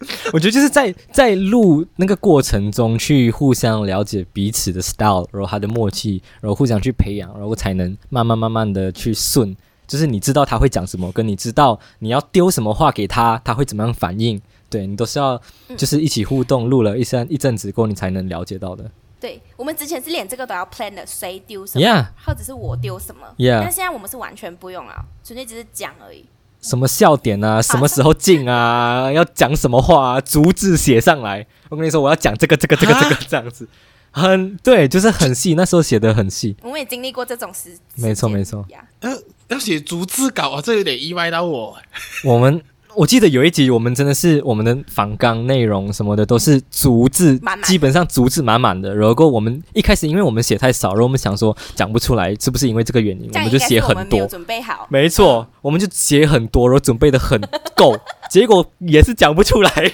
[0.34, 9.56] 我觉得就是在在录那个过程中，去互相了解彼此的 style，然后他的默契，然后互相去培养，然后才能慢慢慢慢的去顺。
[9.88, 14.42] 就是你知道他会讲什么，跟你知道你要丢什么话给他，他会怎么样反应。
[14.70, 15.42] 对，你都是要
[15.78, 18.92] 就是一起互动，录了一阵一阵子过后，你才能了解到的。
[19.20, 24.94] 对，我们之前是连这个都要 plan 的，谁丢什么或者是我丢什么.但现在我们是完全不用了，
[25.24, 26.26] 纯粹只是讲而已。
[26.62, 27.62] 什么笑点啊？
[27.62, 29.06] 什么时候进啊？
[29.06, 30.22] 啊要讲什么话啊？
[30.22, 31.46] 逐字写上来。
[31.70, 33.68] 我跟你说，我要讲这个、这个、这个、这个这样子，
[34.12, 35.54] 很对，就是很细。
[35.54, 36.56] 那时候写的很细。
[36.62, 37.78] 我们也经历过这种事。
[37.96, 38.66] 没错，没错。
[39.02, 39.12] 要
[39.48, 41.78] 要写逐字稿啊，这有点意外到我。
[42.24, 42.62] 我们。
[42.98, 48.96] 我记得有一集，我们真的是我们的访纲内容什么的都是逐字，满满基本上逐字满满的。
[48.96, 53.30] 然后我们一开始，因为我们写太少，然后我们想说讲不出来，是不是因为这个原因？
[53.32, 54.26] 我们就写很多。
[54.26, 54.88] 准备好。
[54.90, 57.40] 没错，嗯、我们就写很多，然后准备的很
[57.76, 57.96] 够，
[58.32, 59.94] 结果也是讲不出来，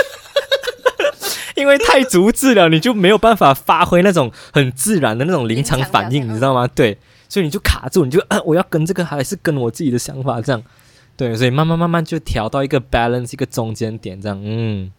[1.56, 6.66] 因为太逐字了，你就没有办法发挥那种很自然的那种临场反应，你知道吗？
[6.66, 10.62] 对，所以你就卡住，你就啊，我要跟这个还是跟我自己的想法这样。
[11.16, 14.92] 对，所以慢慢慢慢就调到一个 balance，一个中间点，这样，嗯，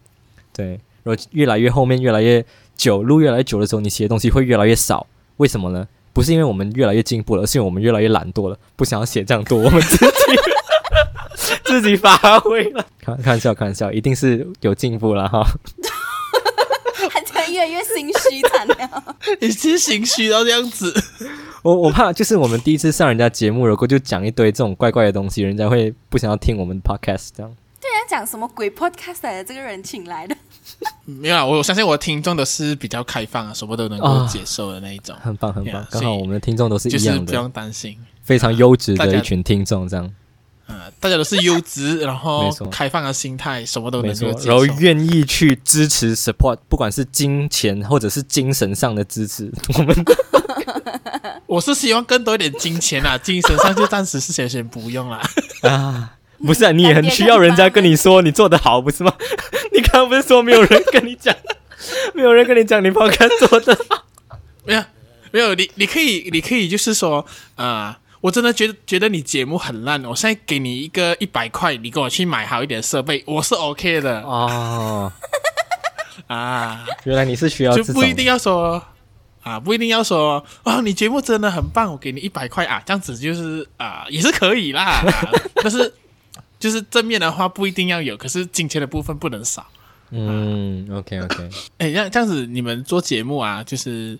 [0.52, 2.44] 对，然后越来越后面，越来越
[2.76, 5.06] 久，路越来越久的时候，你写的东西会越来越少。
[5.36, 5.86] 为什么呢？
[6.12, 10.12] 不是因为我们越来越进步了，而是因为我们越来越懒惰了，不想要写这样多，我们自己
[11.64, 12.84] 自己发挥了。
[12.98, 15.46] 开开玩笑，开玩笑，一定是有进步了哈。
[17.58, 20.94] 越来越心虚，惨了，已经心虚到这样子。
[21.62, 27.52] 我我怕就是我们第一次上人家节目，如果就讲一堆这种怪怪的东西，人家会不想要听我们 podcast 这样。
[27.80, 29.44] 对啊，讲什么鬼 podcast 来的？
[29.44, 30.36] 这个人请来的？
[31.04, 35.16] 没有啊，我相信我的听众都是比较开放啊，什么都能够接受的那一种。
[35.16, 40.14] 哦、很棒很棒，刚好我们的听众都是一样的，就是不用担心，非常优质的一群听众这样。
[40.68, 49.96] 嗯，大家都是优质，然后开放的心态，什么都能够接受，然后愿意去支持 support，不管是金钱或者是精神上的支持， 我们。
[51.46, 55.20] 我是希望更多一点金钱啊， 精神上就暂时是先先不用啦
[55.62, 56.14] 啊。
[56.44, 59.12] 不是啊，你也很需要人家跟你说你做得好，不是吗？
[59.72, 61.34] 你刚刚不是说没有人跟你讲，
[62.14, 64.04] 没有人跟你讲你 podcast 做的好？
[64.64, 64.84] 没有，
[65.32, 67.24] 没有，你你可以，你可以就是说
[67.56, 75.12] 啊、呃，我真的觉得觉得你节目很烂，我现在给你一个一百块，你给我去买好一点设备，我是 OK 的哦。
[76.28, 78.82] 啊，原来你是需要就不一定要说。
[79.44, 84.82] 啊，不一定要说哦，你节目真的很棒，我给你一百块啊，这样子就是啊，也是可以啦。
[84.82, 85.02] 啊、
[85.62, 85.90] 但是
[86.58, 89.66] 就是正面的话不一定要有，可是金钱的部分不能少。
[90.10, 91.48] 嗯，OK OK。
[91.78, 94.18] 哎、这样这样子你们做节目啊，就是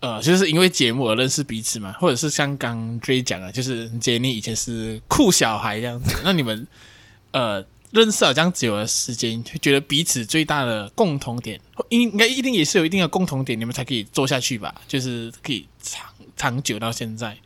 [0.00, 6.66] 呃，就是因为节目而认识彼此嘛，或者是像刚 J 讲的，就是杰尼以前是酷小孩这样子， 那你们
[7.32, 7.64] 呃。
[7.92, 14.72] 认识了这样久的时间，就觉得彼此最大的共同点，应应该一定也是有一定的共同点，你们才可以做下去吧？
[14.86, 17.36] 就是可以长长久到现在，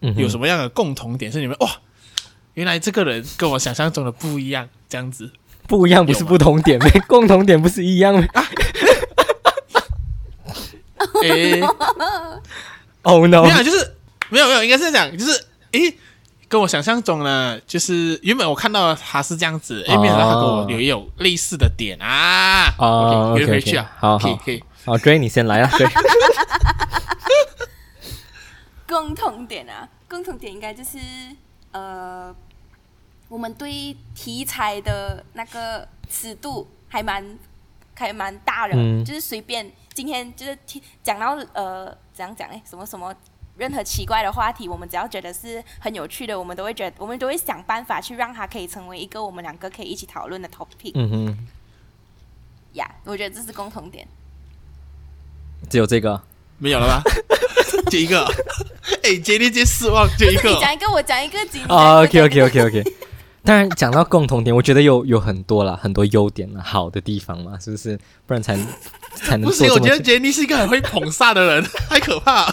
[0.00, 1.70] 嗯，有什么样的共同点是你们哇？
[2.54, 5.30] 原来这个人跟我想象中的不一样，这样子
[5.66, 8.26] 不一样不是不同点， 共同点不是一样吗？
[11.22, 11.60] 哎
[13.02, 13.42] ，Oh no！
[13.42, 13.94] 没有，就是
[14.30, 15.32] 没有没有，应该是这样，就是
[15.72, 15.98] 诶。
[16.50, 22.72] 跟我想象中呢，就是原本我看到他是这样子，哎、oh.，没想到他跟我有也有类似的点啊。
[22.78, 25.70] 哦，约回去啊，好好可以，好，Dray 你先来啊。
[25.76, 25.86] 对，
[28.88, 30.96] 共同点啊，共同点应该就是
[31.72, 32.34] 呃，
[33.28, 37.22] 我们对题材的那个尺度还蛮
[37.98, 43.14] 还蛮大的，嗯、就是随便今天就是听讲到呃，怎样讲哎，什么什么。
[43.56, 50.92] 任何奇怪的话题，我们只要觉得是很有趣的，我们都会觉得，我们都会想办法去让它可以成为一个我们两个可以一起讨论的 topic。
[50.94, 51.38] 嗯哼，
[52.74, 54.06] 呀、yeah，我觉得这是共同点。
[55.68, 56.22] 只有这个？
[56.58, 57.02] 没有了吧？
[57.90, 58.24] 就一个？
[59.02, 60.50] 哎、欸，杰尼杰失望，就一个。
[60.50, 61.64] 你讲一个，我讲一个，杰尼。
[61.68, 62.84] 哦，OK，OK，OK，OK。
[63.48, 67.98] 当然，讲到共同点，我觉得有有很多啦，很多优点啦，好的地方嘛，是不是？
[68.26, 68.54] 不然才
[69.14, 69.48] 才能。
[69.48, 72.44] 不是，我觉得杰尼是一个很会捧杀的人， 太可怕。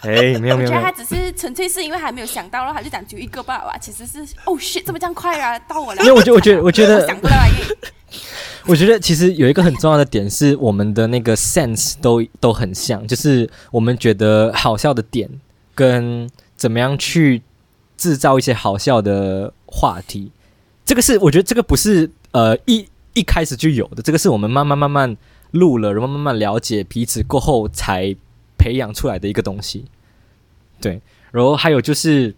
[0.00, 3.78] 哎，没有没有，我觉得他只是纯粹是因为还没有想到，然后他就讲就一个爸爸。
[3.78, 6.02] 其实是哦，shit，这么这样快啊，到我了。
[6.02, 7.46] 因为我觉得，我觉得，我觉得， 想不到啊，
[8.66, 15.30] 我觉得其实有一个很重要的点是，我们的那个 sense 都都很像，就是我们觉得好笑的点
[15.72, 17.42] 跟怎么样去
[17.96, 20.30] 制造一些好笑的话题，
[20.84, 25.16] 这个是我觉得这个不是呃一一开始就有的，这个是我们慢慢慢慢
[25.52, 28.14] 录了，然后慢慢了解彼此过后才
[28.58, 29.86] 培养出来的一个东西。
[30.80, 31.00] 对，
[31.30, 32.34] 然后还有就是。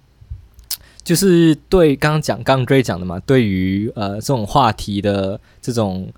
[1.04, 6.10] 就是对刚刚讲刚刚 Dre 讲的嘛，对于呃这种话题的这种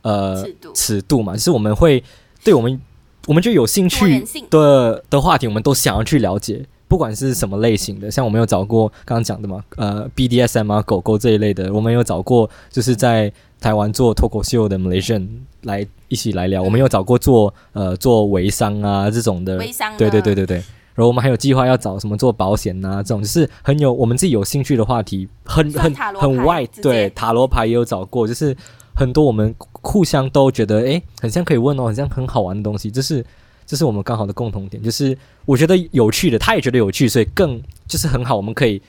[0.00, 2.02] 呃尺度尺度嘛，就是我们会
[2.42, 2.80] 对我们
[3.26, 8.10] 我们就有兴趣的的话题，我们都想要去了解，不管是什么类型的。
[8.10, 15.26] 像我们有找过刚刚讲的嘛，呃 BDSM 啊狗狗这一类的，我们有找过就是在台湾做脱口秀的 Malaysian
[15.62, 20.56] 来一起来聊，我们有找过做呃做微商啊这种的，微商对对对对对。
[20.94, 28.54] 然后我们还有计划要找什么做保险呐、啊，这种就是很有我们自己有兴趣的话题，很很很外对塔罗牌也有找过，就是
[28.94, 33.24] 很多我们互相都觉得诶很像可以问哦，很像很好玩的东西，就是
[33.66, 38.82] 这是我们刚好的共同点，就是我觉得有趣的，他也觉得有趣，所以更就是很好，我们可以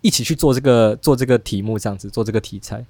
[0.00, 2.84] 一起去做这个做这个题目，这样子做这个题材。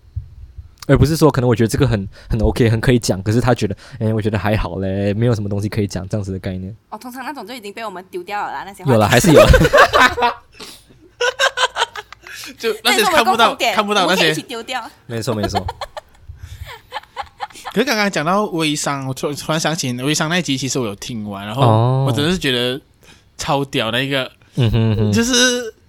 [0.89, 6.73] 而不是说，可能我觉得这个很很 OK，很可以讲，可是他觉得，哎，我觉得还好嘞，没有什么东西可以讲，这样子的概念。
[6.91, 9.43] 哦，通常那种就已经被我们丢掉了啦，那些有了还是有，
[12.57, 14.89] 就那些看不到看不到那些一起丢掉。
[15.07, 15.67] 没错没错。
[17.77, 22.81] 可是刚刚讲到微商，我突突然想起微商那一集，其实我有听完，然后我真的是觉得
[23.37, 25.35] 超屌的一个，嗯哼哼，就是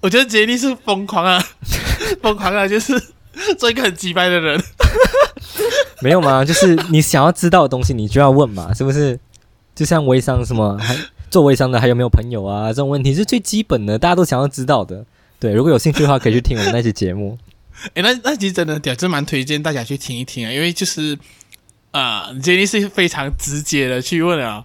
[0.02, 1.42] 我觉得杰尼是疯狂啊，
[2.22, 3.02] 疯狂啊，就是。
[3.60, 4.60] 做一个很机掰的人，
[6.02, 6.44] 没有吗？
[6.44, 9.20] 就是你想要知道的东西，你就要问嘛，是不是？
[9.76, 10.98] 就像微商什么，还
[11.30, 12.70] 做微商的还有没有朋友啊？
[12.70, 15.06] 这种问题是最基本的，大家都想要知道的。
[15.40, 17.38] 对，如果有兴趣的话，可以去听我们那期节目。
[17.94, 21.16] 诶，那那集真的屌，真蛮推荐大家去听一听啊，因为就是
[21.92, 24.64] 啊，杰尼是非常直接的去问啊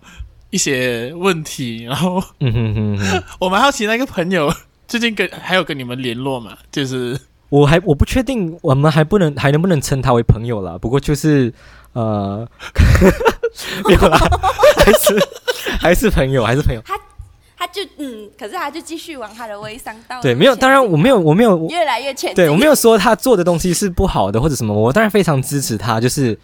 [0.51, 4.53] 一些问题，然后嗯哼哼哼， 我蛮好奇那个朋友
[4.87, 7.19] 最近跟还有跟你们联络嘛，就是。
[7.49, 10.79] 我还我不确定，我们还不能还能不能称他为朋友了。
[10.79, 11.53] 不过就是
[11.93, 12.49] 呃，
[13.87, 14.19] 没有啦，
[14.83, 15.29] 还是
[15.79, 16.81] 还是朋友，还是朋友。
[16.83, 16.95] 他
[17.59, 20.19] 他就嗯，可是他就继续往他的微商道。
[20.23, 22.35] 对，没有，当然我没有，我没有越来越浅。
[22.35, 26.01] 对，我没有说他做的东西是不好的或者什么，我当然非常支持他。
[26.01, 26.39] 就是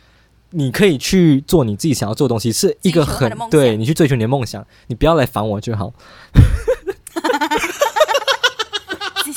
[0.51, 5.93] 你可以去做你自己想要做的东西，是一个很对你去追求你的梦想，你不要来烦我就好。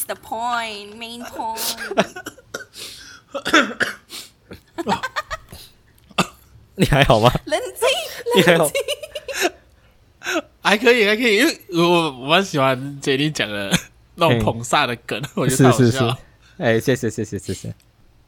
[0.08, 1.62] The point, main point。
[6.76, 7.32] 你还好吗？
[7.46, 7.88] 冷静，
[8.36, 8.70] 你还好？
[10.62, 13.72] 还可以，还可以，因为我我蛮喜欢杰尼讲的
[14.16, 15.86] 那种捧杀的梗，我觉得好笑。
[15.86, 16.16] 是是是。
[16.58, 17.74] 哎，谢谢谢谢谢谢。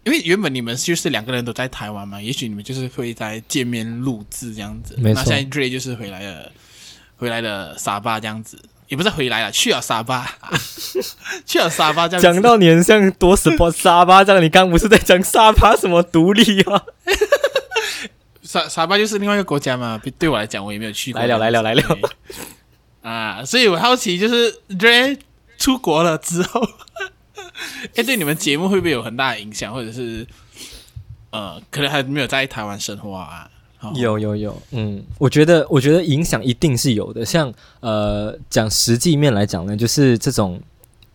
[0.03, 4.95] 因为原本你们就是两个人都在台湾嘛，也许你们就是会在见面录制这样子。
[4.97, 5.21] 没错。
[5.21, 6.51] 那现在 Ray 就是回来了，
[7.17, 8.59] 回来了沙巴这样子。
[8.89, 10.29] 也不是回来了，去了沙巴，
[11.47, 12.21] 去了沙巴这样。
[12.21, 16.83] 讲到你很像多什么沙巴这样，你刚不是在讲沙巴什么独立啊？
[18.43, 21.19] 沙沙巴就是另外一个国家嘛，对我来讲，我也没有去过。
[21.19, 21.99] 来了来了来了
[23.01, 23.43] 啊！
[23.43, 25.17] 所以我好奇，就是 Ray
[25.57, 26.61] 出国了之后，
[27.95, 30.25] 哎，对你们节目会不会有很大的影响，或者是
[31.31, 33.49] 呃，可能还没有在台湾生活啊？
[33.95, 37.25] 有有有，嗯，我觉得我觉得影响一定是有的。
[37.25, 40.61] 像呃，讲实际面来讲呢，就是这种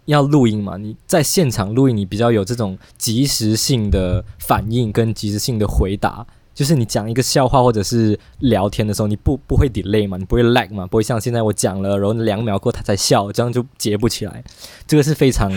[0.04, 6.26] 要录音嘛，你在现场录音，你比较有这种及时性的反应跟及时性的回答。
[6.54, 14.42] 就是你讲一个笑话或者是聊天的时候，你不不会 delay 嘛，你不会 lag 嘛，不会像现在我讲了，然后两秒过他才笑，这样就接不起来。
[14.86, 15.50] 这个是非常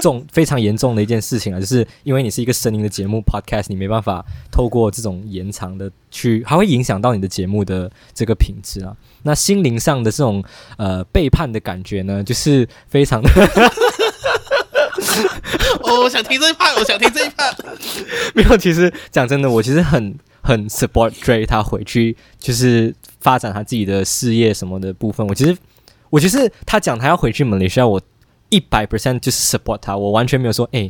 [0.00, 8.96] 重、非常严重的一件事情啊，就是因为你是一个声音的节目 podcast，你没办法透过这种延长的去，还会影响到你的节目的这个品质啊。
[9.22, 10.42] 那心灵上的这种
[10.78, 13.30] 呃背叛的感觉呢，就是非常的。
[15.82, 17.54] 哦，我想听这一 part，我想听这一 part。
[18.34, 20.16] 没有，其实讲真的，我其实很。
[20.44, 25.24] 很 support Dre 他回去就是发展他自己的事业什么的部分。
[25.24, 25.56] 我其实，
[26.10, 28.02] 我其实他讲他要回去马来西亚，我
[28.52, 30.82] 一百 percent 就是 support 他，我完全没有说，哎，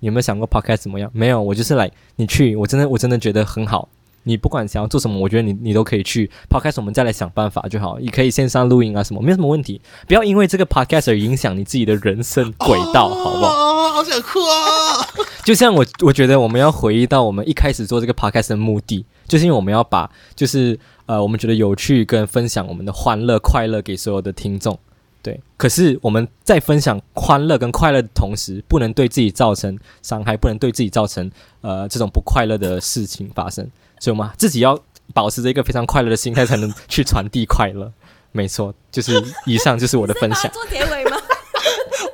[0.00, 1.10] 你有没有想过 podcast 怎么样？
[1.12, 3.90] 没有，我就是来、你去，我真的我真的觉得很好。
[4.22, 7.98] 你不管想要做什么，我觉得你你都可以去 podcast，我们再来想办法就好。
[7.98, 9.80] 你可以线上录音啊什么，没有什么问题。
[10.06, 13.52] 不要因为这个 podcast 而影响你自己的人生轨道，好不好？
[13.52, 15.06] 哦，好想哭啊！
[15.44, 24.78] 就像我，我觉得我们要回忆到我们一开始做这个 podcast 的目的，就是因为我们要把，就是呃，我们觉得有趣跟分享我们的欢乐、快乐给所有的听众。
[25.22, 33.62] 对，可是我们在分享欢乐跟快乐的同时，不能对自己造成伤害，不能对自己造成呃这种不快乐的事情发生。
[33.98, 34.78] 所以，我们自己要
[35.12, 37.92] 保持着一个非常快乐的心态，才能去传递快乐。
[38.32, 40.50] 没错，就是以上就是我的分享。
[40.52, 41.16] 做结尾吗？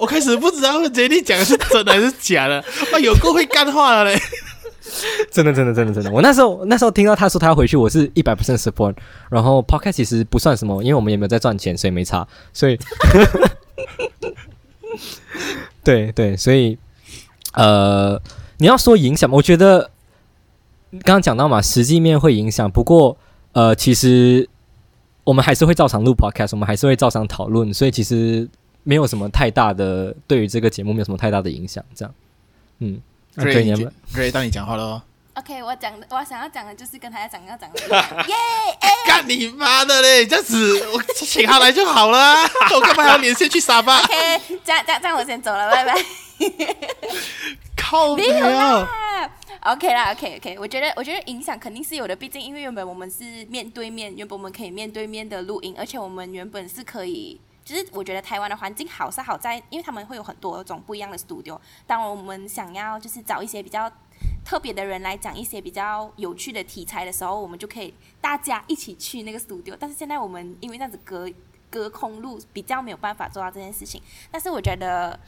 [0.01, 2.57] 我开始不知道杰尼讲的是真的还是假的。
[2.93, 4.21] 啊，有够会干话了嘞！
[5.31, 6.11] 真的，真的，真的，真的。
[6.11, 8.95] 我那时候那时候听到他说他要回去，我是一百 percent support。
[9.29, 12.27] 然后 podcast 其实不算什么，因为我们也没有在赚钱，所以没差。
[12.53, 12.79] 所以，
[15.85, 16.79] 对对，所以
[17.55, 18.21] 呃，
[18.59, 19.91] 你要说影响，我觉得
[20.91, 22.71] 刚刚讲到嘛，实际面会影响。
[22.71, 23.17] 不过
[23.53, 24.49] 呃，其实
[25.25, 28.49] 我们还是会照常录 podcast，我们还是会照常讨论，所以其实
[28.83, 31.85] 没有什么太大的对于这个节目没有什么太大的影响。
[31.95, 32.15] 这样，
[32.79, 33.01] 嗯。
[33.37, 35.01] 可以，可以，当你讲话喽。
[35.35, 37.79] OK，我讲的，我想要讲的就是跟他要讲要讲的。
[38.27, 38.35] 耶！
[39.07, 40.27] 干你妈的嘞！
[40.27, 42.43] 这样子，我请他来就好了。
[42.75, 45.95] 我干嘛还要连线去沙发？OK，这样这样这样，我先走了，拜拜。
[47.77, 48.17] 靠！
[48.17, 48.89] 没有啦。
[49.61, 57.39] OK 啦，OK OK，我觉得我觉得影响肯定是有的，毕竟因为原本我们是面对面，原本我们可以面对面的录音，而且我们原本是可以。
[57.67, 61.61] 就是我觉得台湾的环境好是好在，因为他们会有很多种不一样的 studio。
[61.85, 63.91] 当我们想要就是找一些比较
[64.45, 69.77] 特别的人来讲一些比较有趣的题材的时候，我们就可以大家一起去那个 studio。
[69.77, 71.29] 但是现在我们因为这样子隔
[71.69, 74.01] 隔空录，比较没有办法做到这件事情。
[74.31, 75.19] 但是我觉得，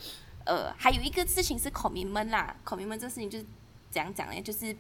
[0.45, 3.45] 呃，还有一个事情是 commitment 啦口迷们这个事情就是
[3.91, 4.41] 怎样讲呢？
[4.41, 4.77] 就是。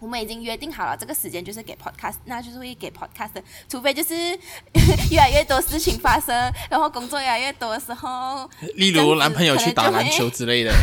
[0.00, 4.14] 我们已经约定好了，这个时间就是给 podcast，那就是会给 podcast 的，除非就是
[5.10, 6.34] 越来越多事情发生，
[6.70, 10.72] 然后工作越来越多的时候， 例如男朋友去打篮球之类的。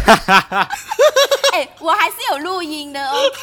[1.54, 3.42] 哎、欸，我还是有录音的，OK。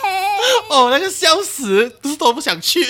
[0.69, 2.83] 哦，那个笑死，都是都不想去。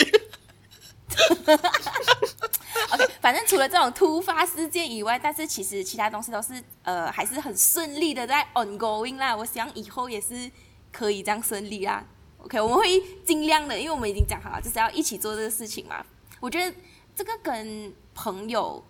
[2.91, 9.37] OK，反正除了这种突发事件以外，但是其实其他东西都是呃还是很顺利的在 ongoing 啦。
[9.37, 10.51] 我想以后也是
[10.91, 12.05] 可以这样顺利啦。
[12.45, 16.05] OK，我们会尽量的，因为我们已经讲好了，就是要一起做这个事情嘛。
[16.41, 16.77] 我觉得
[17.15, 18.85] 这个跟朋友，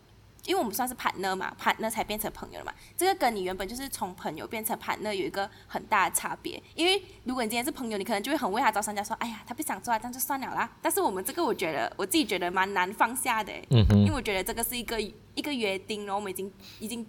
[0.46, 2.72] 因为我们算是 partner 嘛，partner 才变成朋友了嘛。
[2.96, 6.60] 这个跟你原本就是从朋友变成 partner 有一个很大的差别。
[6.74, 10.70] 因为如果你今天是朋友，你可能就会很为他着想，讲说，哎呀，他不想做啊，这样就算了啦。
[10.80, 16.50] 但是我们这个，我觉得我自己觉得蛮难放下的，嗯，因为我觉得这个是一个一个约定，然后我们已经
[16.80, 17.06] 已经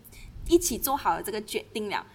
[0.48, 2.06] 一起做好了这个决定了。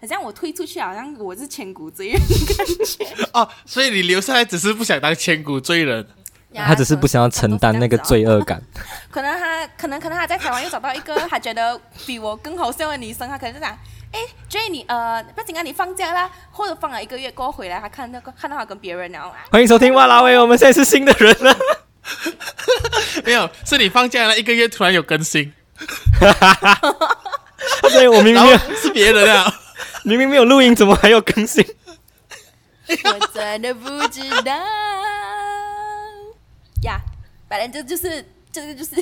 [0.00, 3.04] 好像我推出去，好像我是千古罪人的感觉。
[3.34, 6.06] 哦，所以你留下来只是不想当千古罪人，
[6.54, 8.62] 他只是不想要承担那个罪恶感。
[9.10, 13.76] 可能他，可能，可能他在台湾又找到一个他觉得比我更好笑的女生，他可能就想，
[14.12, 19.34] 哎，Jay，你呃，不仅啊，你放假啦，或者放了一个月过后回来，他看那个看到他跟别人聊。
[19.50, 21.56] 欢迎收听哇啦喂，我们现在是新的人了。
[23.26, 25.52] 没有，是你放假了一个月，突然有更新。
[27.90, 29.52] 所以我明明是别人啊。
[30.04, 31.64] 明明没有录音，怎么还要更新？
[32.88, 34.52] 我真的不知道
[36.82, 37.00] 呀。
[37.48, 38.96] 反正这就是这个就是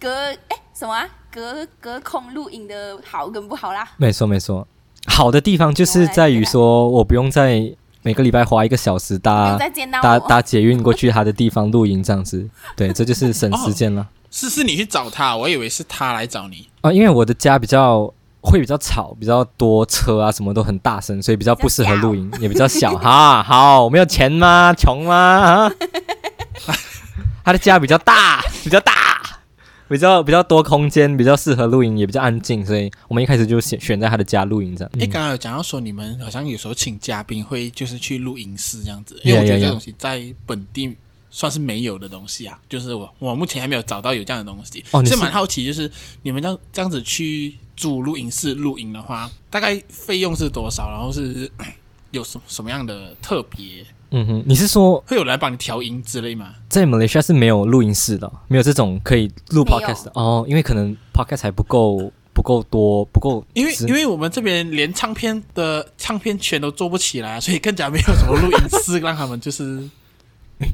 [0.00, 0.10] 隔
[0.48, 1.08] 哎什么啊？
[1.30, 3.88] 隔隔空录音的好跟不好啦。
[3.96, 4.66] 没错没错，
[5.06, 9.56] 好的地方就是在于说我不用在每个礼拜花一个小时搭
[10.02, 12.48] 搭搭捷运过去他的地方录音这样子。
[12.76, 14.02] 对， 这就是省时间了。
[14.02, 18.12] 哦、是是你去找他，我以为是他来找你啊，因为我的家比较。
[18.42, 23.42] 会比较吵，比较多车啊，什么都很大声，所以比较不适合录音，也比较小 哈。
[23.42, 24.74] 好，我没有钱吗？
[24.74, 25.72] 穷吗？
[27.44, 29.40] 他的家比较大，比较大，
[29.88, 34.90] 比较比较多空间，比较适合露营，也比较安静，所以我们一开始就选选在他的家露营这样。
[34.98, 40.96] 诶，刚刚有讲到说你们好像有时候请嘉宾会就是去露营室这样子，因为我觉得这东西在本地
[41.30, 44.84] 算是没有的东西啊，就是我我目前还没有找到有这样的东西。
[44.90, 45.90] 哦，你是蛮好奇，就是
[46.22, 47.54] 你们这样这样子去。
[47.76, 50.90] 租录音室录音的话，大概费用是多少？
[50.90, 51.50] 然后是
[52.12, 53.84] 有什什么样的特别？
[54.14, 56.54] 嗯哼，你是说会有人来帮你调音之类吗？
[56.68, 63.42] 在马来西亚是没有录音室的，没有这种可以录 podcast 的哦，因为可能 podcast 还不够不够多，不够。
[63.54, 69.82] 因为因为我们这边连唱片的唱片圈都做不起来，所以更加没有什么录音室让他们就是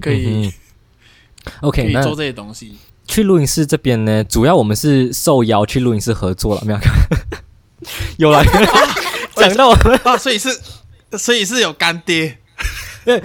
[0.01, 0.53] 可以、嗯、
[1.61, 2.77] OK 可以做这些东西。
[3.09, 6.93] 去录音室这边呢，主要我们是受邀去录音室合作了，没有看？
[8.19, 8.45] 有来
[9.35, 10.49] 讲到我们啊，所以是，
[11.17, 12.37] 所以是有干爹，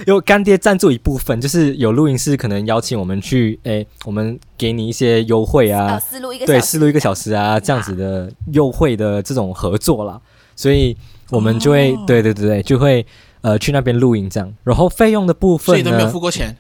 [0.05, 10.21] 有干爹赞助一部分，就是有录音室可能邀请我们去，诶，我们给你一些优惠啊，试录一个对，试录一个小时啊，这样子的优惠的这种合作啦，
[10.55, 10.95] 所以
[11.29, 13.05] 我们就会，对对对对，就会
[13.41, 16.55] 呃去那边录音这样，然后费用的部分呢，所以都没有付过钱。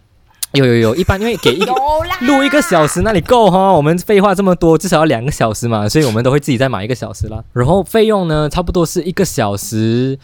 [0.53, 1.73] 有有有，一般因为给一个，
[2.27, 3.73] 录一个小时，那里够哈？
[3.73, 7.43] 我们废话这么多，至少要两个小时嘛，所以我们都会自己再买一个小时啦。
[7.53, 10.17] 然后费用呢，差不多是一个小时，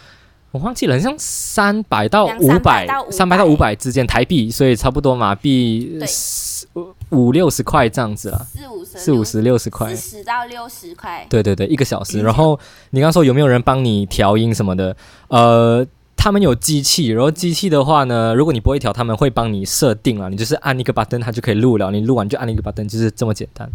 [0.52, 6.68] 我忘记了，好像三百到五百，三百到五百之间台币，所以差不多马币四
[7.10, 11.26] 五六十块这样子啦，四五十四五十六十块，四十到六十块。
[11.28, 12.22] 对对对，一个小时。
[12.22, 12.60] 然后
[12.92, 14.96] 你刚刚说有没有人帮你调音什么的？
[15.30, 15.88] 呃。
[16.22, 21.90] 他们有机器，然后机器的话呢，如果你播一条，他们会帮你设定了，你就是按一个 button，它就可以录了。
[21.92, 23.72] 你录完就按一个 button，就是这么简单。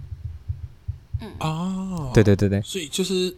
[1.22, 3.34] 嗯哦，对对对对，所以就是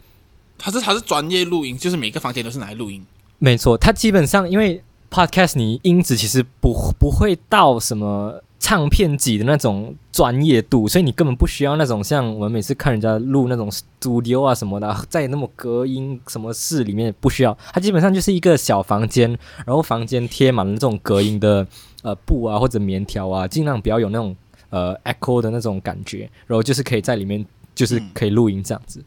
[0.58, 3.00] 它是它是专业录音，就是每个房间都是拿来录音。
[3.38, 8.42] 没错，它基本上因为 podcast 你音质其实不不会到什么。
[8.58, 19.30] 唱片级的那种专业度，所以你根本不需要那种像我们每次看人家录那种 studio 啊什么的，在那么隔音什么室里面不需要，它基本上就是一个小房间，
[19.64, 21.64] 然后房间贴满了这种隔音的
[22.02, 24.34] 呃布啊或者棉条啊，尽量不要有那种
[24.70, 27.44] 呃 echo 的那种感觉，然后就是可以在里面
[27.74, 29.04] 就是可以录音这样子，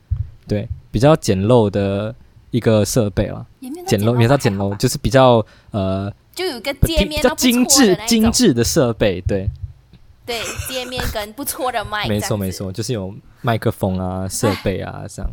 [0.48, 2.16] 对，比较简陋的
[2.52, 3.46] 一个设备了，
[3.88, 6.14] 简陋，没到简陋，就是比较呃。
[6.32, 9.50] 就有个界面都精致精致的设备，对，
[10.26, 15.30] 对，界面跟不错的麦，没错没错，就是有麦克风啊、设备啊这样。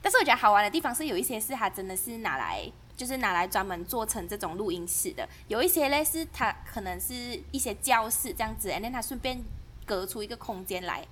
[0.00, 2.62] 但是我觉得好玩的地方是有一些是它真的是拿来，
[2.96, 9.36] 就是拿来专门做成这种录音室的，有一些嘞是它可能是一些教室这样子，然后它顺便
[9.84, 11.04] 隔出一个空间来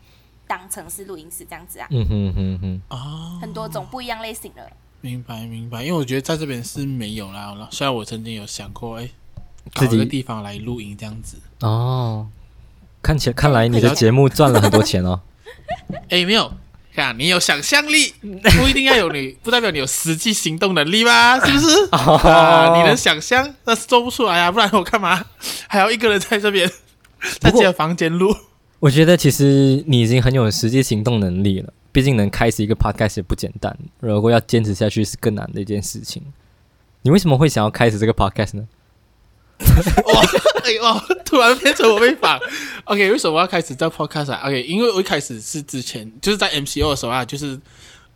[0.47, 1.89] 当成是录音室这样子啊。
[1.91, 4.71] 嗯哼哼哼，哦，很多种不一样类型的。
[5.01, 7.57] 明白明白，因为我觉得在这边是没有啦。
[7.71, 9.09] 虽然我曾经有想过，哎，
[9.75, 11.37] 找一个地方来露营这样子。
[11.61, 12.27] 哦，
[13.01, 15.21] 看起来看来你的节目赚了很多钱哦。
[16.11, 16.53] 哎，没有，
[16.95, 21.39] 看你有想象力， 不一定要有你，不代表你有实际行动能力吧？
[21.47, 21.89] 是不是？
[21.93, 25.25] 啊，你能想象，但是做不出来啊，不然我干嘛
[25.69, 26.69] 还要一个人在这边
[27.39, 28.35] 在这个房间录？
[28.81, 31.73] 我觉得其实你已经很有实际行动能力了。
[31.91, 36.23] 毕竟能开始一个 podcast 也不简单，如果要坚持下去是更难的一件事情。
[37.03, 38.69] 你为什么会想要开始这个 podcast 呢？
[39.59, 40.23] 哇，
[40.65, 40.83] 哎呦，
[41.25, 42.39] 突然变成我被访。
[42.85, 47.59] OK，为什么我要开始这个 podcast 啊？OK，因为我一开始是之前就是在 MCO 的时候啊，就是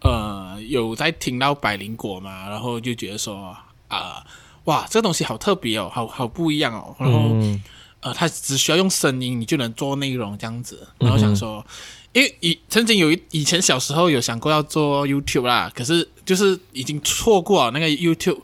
[0.02, 4.24] 呃有在听到百灵果嘛，然后就觉得说啊、呃，
[4.64, 6.94] 哇，这个东西好特别哦，好好不一样哦。
[6.98, 7.62] 然后、嗯、
[8.00, 11.64] 呃，它只需要用声音你就能做内容这样子，然后想说。
[12.12, 18.40] 嗯因为以曾经有一以前小时候有想过要做 YouTube 啦，可是就是已经错过了那个 YouTube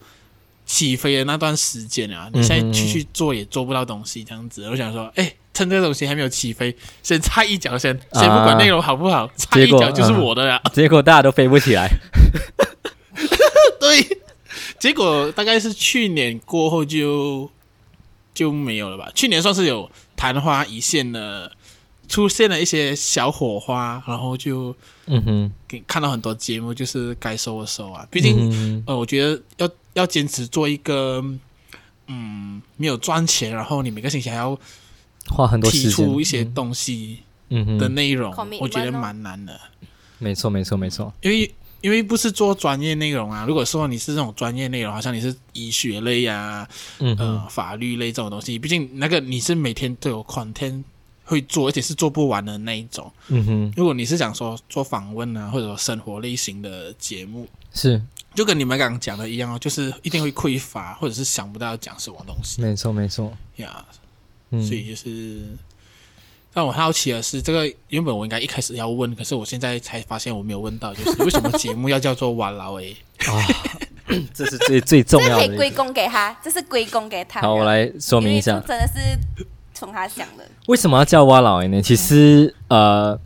[0.64, 2.30] 起飞的那段时间啊！
[2.32, 4.66] 你现在去去做也做不到东西，这样子。
[4.70, 10.62] 我想说，哎，趁这个东西还没有起飞，先插一脚先，先不管内容好不好，插一脚就是我的了。
[10.72, 11.90] 结果大家都飞不起来。
[13.78, 14.18] 对，
[14.78, 17.50] 结果大概是去年过后就
[18.32, 19.10] 就没有了吧？
[19.14, 21.52] 去年算是有昙花一现的。
[22.08, 24.74] 出现了一些小火花，然后就
[25.06, 28.06] 嗯哼，给看到很多节目，就是该收的收啊。
[28.10, 31.22] 毕竟、嗯、呃，我觉得要要坚持做一个
[32.06, 34.58] 嗯没有赚钱，然后你每个星期还要
[35.28, 37.18] 花很多时间提出一些东西
[37.50, 39.60] 嗯哼的内容，嗯、我觉得蛮难的。
[40.18, 41.12] 没错，没错，没错。
[41.20, 43.44] 因为因为不是做专业内容啊。
[43.46, 46.66] 如果说你是这种专业内容，好像你是医学类啊，
[46.98, 50.82] 嗯呃，法律类这种东西，毕竟那个你是每天都有 content。
[51.28, 53.12] 会做，而且是做不完的那一种。
[53.28, 58.02] 嗯哼，如果你是想说做访问啊，或者说生活类型的节目，是
[58.34, 62.62] 就跟你们刚刚讲的一样哦，就是一定会匮乏，或者是想不到要讲什么东西。
[62.62, 63.84] 没错，没错呀。
[64.50, 65.42] 所以就是
[66.54, 72.96] 让我好奇的是，这个原本我应该一开始要问，可是我现在才发现我没有问到，就是为什么节目要叫做哇老诶？
[73.26, 73.44] 啊，
[74.32, 77.42] 这是最最重要的，这可以归功给他，这是归功给他。
[77.42, 79.44] 好，我来说明一下，真的是。
[79.78, 81.80] 从他想的，为什么要叫蛙老爷呢？
[81.80, 83.16] 其实，呃，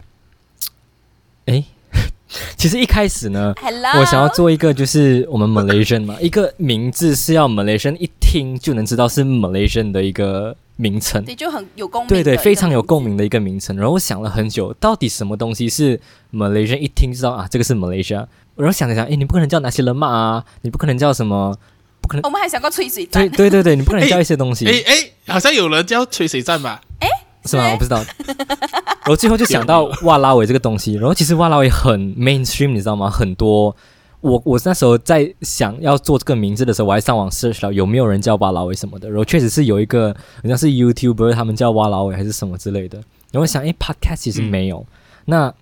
[1.46, 1.64] 诶，
[2.56, 4.00] 其实一开始呢，Hello?
[4.00, 13.74] 我想要做一个就是我们 Malaysian 嘛，一个名字是要 Malaysian 一听就能知道是 Malaysian 的一个名称，对，就很有共鸣，对对，非常有共鸣的一个名称。
[13.76, 15.98] 然后我想了很久，到底什么东西是
[16.34, 18.26] Malaysian 一听就知道啊，这个是 Malaysia。
[18.56, 21.56] 然后想了想，诶，你不可能叫那些人嘛啊，你不可能叫什么。
[22.02, 23.26] 不可能，我们还想过吹水站。
[23.30, 24.66] 对对对对， 你不可能叫一些东西。
[24.66, 26.80] 哎哎，好像有人叫吹水站吧？
[27.00, 27.08] 哎，
[27.46, 27.70] 是吗？
[27.70, 28.04] 我不知道。
[28.26, 30.94] 然后最后就想到哇拉维这个东西。
[30.94, 33.08] 然后其实哇拉维很 mainstream，你知道吗？
[33.08, 33.74] 很多。
[34.20, 39.08] 我我那时候在想要做这个名字的时候，我还上网 search 了有没有人叫哇拉维什么的。
[39.08, 43.02] 然后确实是有一个，好像是 YouTuber 他们叫哇拉维还是什么之类的。
[43.32, 44.86] 然后想，哎，Podcast 其实没有，嗯、
[45.24, 45.54] 那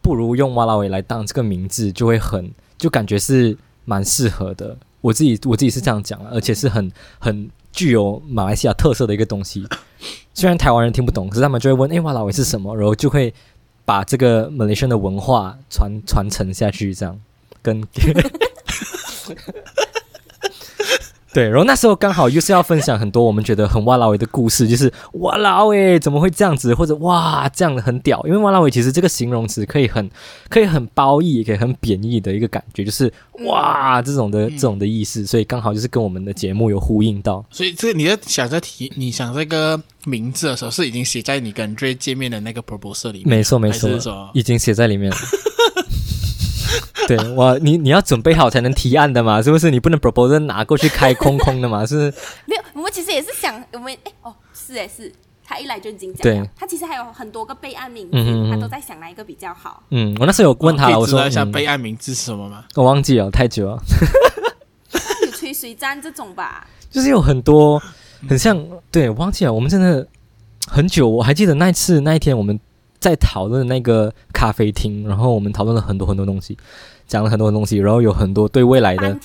[0.00, 2.48] 不如用哇拉维来当这个名字，就会很
[2.78, 4.76] 就感觉是蛮适合的。
[5.08, 9.66] 我自己我自己是这样讲，而且是很很具有马来西亚特色的一个东西。
[10.34, 13.32] 虽然台湾人听不懂，可是他们就会问：“哎，哇啦喂是什么？”然后就会
[13.86, 17.18] 把这个马来西亚的文化传传承下去，这样
[17.62, 17.82] 跟。
[21.32, 30.10] 对，然后那时候刚好又是要分享很多我们觉得很哇啦喂的故事，就是哇啦喂怎么会这样子，或者哇这样的很屌，因为哇啦喂其实这个形容词可以很
[30.48, 33.12] 可以很褒义，也可以很贬义的一个感觉，就是
[33.44, 37.44] 哇这种的、嗯、这种的意思，所以刚好就是跟我们的节目有呼应到。
[37.50, 43.28] 所以这个你在想这题，你想这个名字的时候，是已经写在你跟 Dray 见面的那个 proposal 里面？
[43.28, 43.90] 没错没错，
[44.32, 45.16] 已经写在里面了。
[47.08, 49.70] 对，我你你要准备好才能提案的嘛，是不是？
[49.70, 52.14] 你不能 proposal 拿过去开空空的嘛，是不是？
[52.44, 55.10] 没有，我们其实也是想，我们哎哦，是哎是，
[55.42, 59.82] 他一来就已经讲，对，他其实还有很多个备案名字，嗯、他都在想哪一个比较好。
[59.88, 62.64] 嗯，我那时候有问他，哦、我说一下备案名字是什么吗？
[62.74, 63.78] 我忘记了，太久了。
[65.24, 67.82] 有 吹水站这种吧，就是有很多
[68.28, 70.06] 很像，对，我忘记了，我们真的
[70.66, 72.60] 很久，我还记得那一次那一天我们。
[73.00, 76.58] 在讨论那个咖啡厅，然后我们讨论了很多很多东西，
[77.08, 79.18] 讲了很多东西，然后有很多对未来的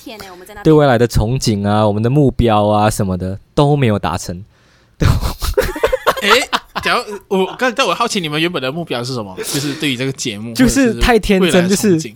[0.64, 4.44] 对未来的憧憬啊，我们的目标啊什么的都没有达成。
[6.22, 6.30] 哎，
[6.82, 9.36] 假如我刚才我好奇你们原本的目标是什么？
[9.36, 12.14] 就是对于这个节目，就是太天真，就是。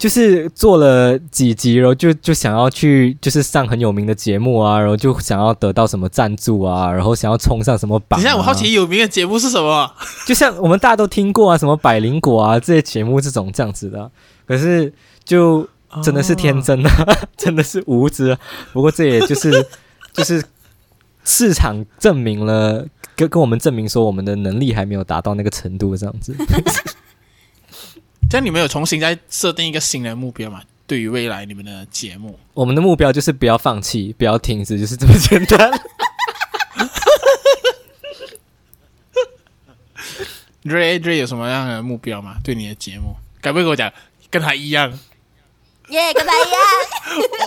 [0.00, 8.22] 就是做了几集，然后就就想要去，就是上很有名的节目啊，然后就想要得到什么赞助啊，然后想要冲上什么榜啊。
[8.22, 9.92] 等下，我好奇有名的节目是什么？
[10.26, 14.10] 就像我们大家都听过啊，什么百灵果啊这些节目这种这样子的。
[14.50, 14.92] 可是
[15.22, 15.64] 就
[16.02, 18.30] 真的是天真啊，哦、 真的是无知。
[18.30, 18.38] 啊
[18.72, 19.64] 不过这也就是
[20.12, 20.44] 就是
[21.24, 22.84] 市场证明了，
[23.14, 26.34] 跟跟我们证明说我们的能力还没有达到那个程度，这样子。
[28.28, 30.62] 这样你们有重新再设定一个新的目标吗？
[30.88, 35.70] 对于未来你们的节目，我们的目标就是不要放弃，不要停止，就是这么简单。
[40.62, 42.36] Dray Dray 有什么样的目标吗？
[42.44, 43.90] 对你的节目，该不会跟我讲
[44.30, 44.90] 跟他一样？
[45.88, 46.60] 耶，yeah, 跟他一样。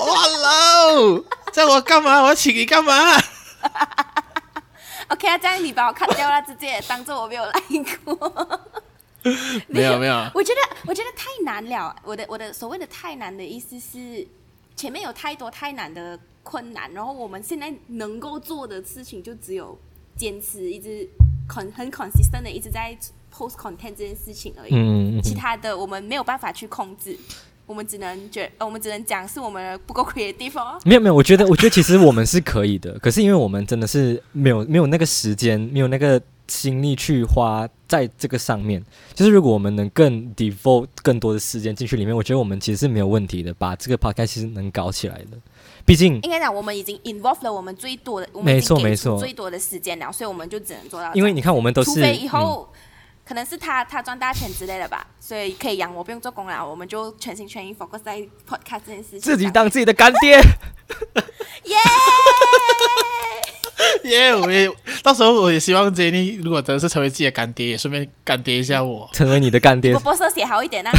[0.05, 1.23] 哇喽！
[1.53, 2.21] 叫我干嘛？
[2.21, 2.93] 我要请你干嘛？
[5.09, 7.53] OK 啊，这样你把我砍掉了，直接当做我没有来
[8.03, 8.59] 过。
[9.67, 11.95] 没有没有，我觉得我觉得太难了。
[12.03, 14.27] 我的我的所谓的太难的意思是，
[14.75, 19.79] 前面有太多太难的困难，然后我们现在能够做的事情就只有
[20.17, 21.07] 坚持，一直
[21.47, 22.97] 很很 consistent 的一直在
[23.34, 24.71] post content 这件事情而已。
[24.73, 27.17] 嗯，其他的我们没有办法去控制，
[27.65, 30.79] 我们只能觉，呃我们只能讲是我们不够 creative 的地方。
[30.86, 36.21] 没有没有，我觉得 我觉得其实我们是可以的，可是因为我们真的是没有没有那个时间，没有那个。
[36.45, 38.84] 心力去花在这个上面，
[39.15, 45.38] 就是如果我们能更 devote 更多的时间进去里面，我觉得我们其实是没有问题的，把这个 podcast 其实能搞起来的。
[45.86, 51.13] 毕竟应该讲，我们已经 involve 了我们最多的，没错没错，最多的时间了，所以我们就只能做到。
[51.15, 52.77] 因为你看，我们都是，除非以后、嗯、
[53.26, 58.17] 可能是他他赚大钱之类的吧，所以可以养我不用做工了，我们就全心全意 focus 在
[58.47, 60.39] podcast 这件事情，自己当自己的干爹。
[61.63, 61.78] 耶！
[64.03, 64.36] 耶！
[64.36, 64.69] 我也
[65.01, 69.91] 到时候我也希望 Jenny 如果真的是成为自己的干爹，也顺便干爹一下我，成为你的干爹。
[69.91, 70.91] 你波波色写好一点啊！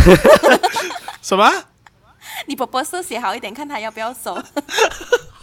[1.21, 1.51] 什么？
[2.47, 4.35] 你波波色写好一点，看他要不要收。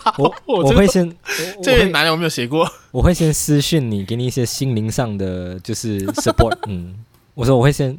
[0.18, 1.16] 我我会先，
[1.64, 2.70] 这边男人我没有写过。
[2.92, 6.58] 我会先私讯你，给你一些心灵上的就是 support。
[6.68, 7.98] 嗯，我说我会先。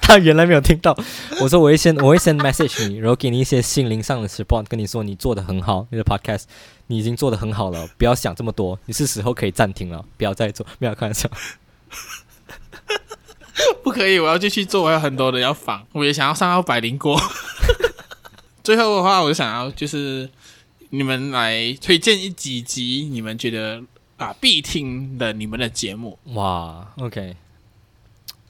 [0.00, 0.96] 他原来没有听到，
[1.38, 6.44] 我说我会先我会先 message 你，然后给你一些心灵上的 support，跟你说你做的很好，你的 podcast
[6.86, 11.28] 你已经做的很好了，不要想这么多，你是时候可以暂停了，不要再做，没有开玩笑，
[13.84, 17.20] 不可以，我要继续做，我有很多的要仿，我也想要上到百灵锅。
[18.64, 20.26] 最后的话，我就想要就是
[20.90, 23.82] 你们来推荐一几集你们觉得
[24.16, 26.18] 啊必听的你们的节目。
[26.34, 27.36] 哇，OK。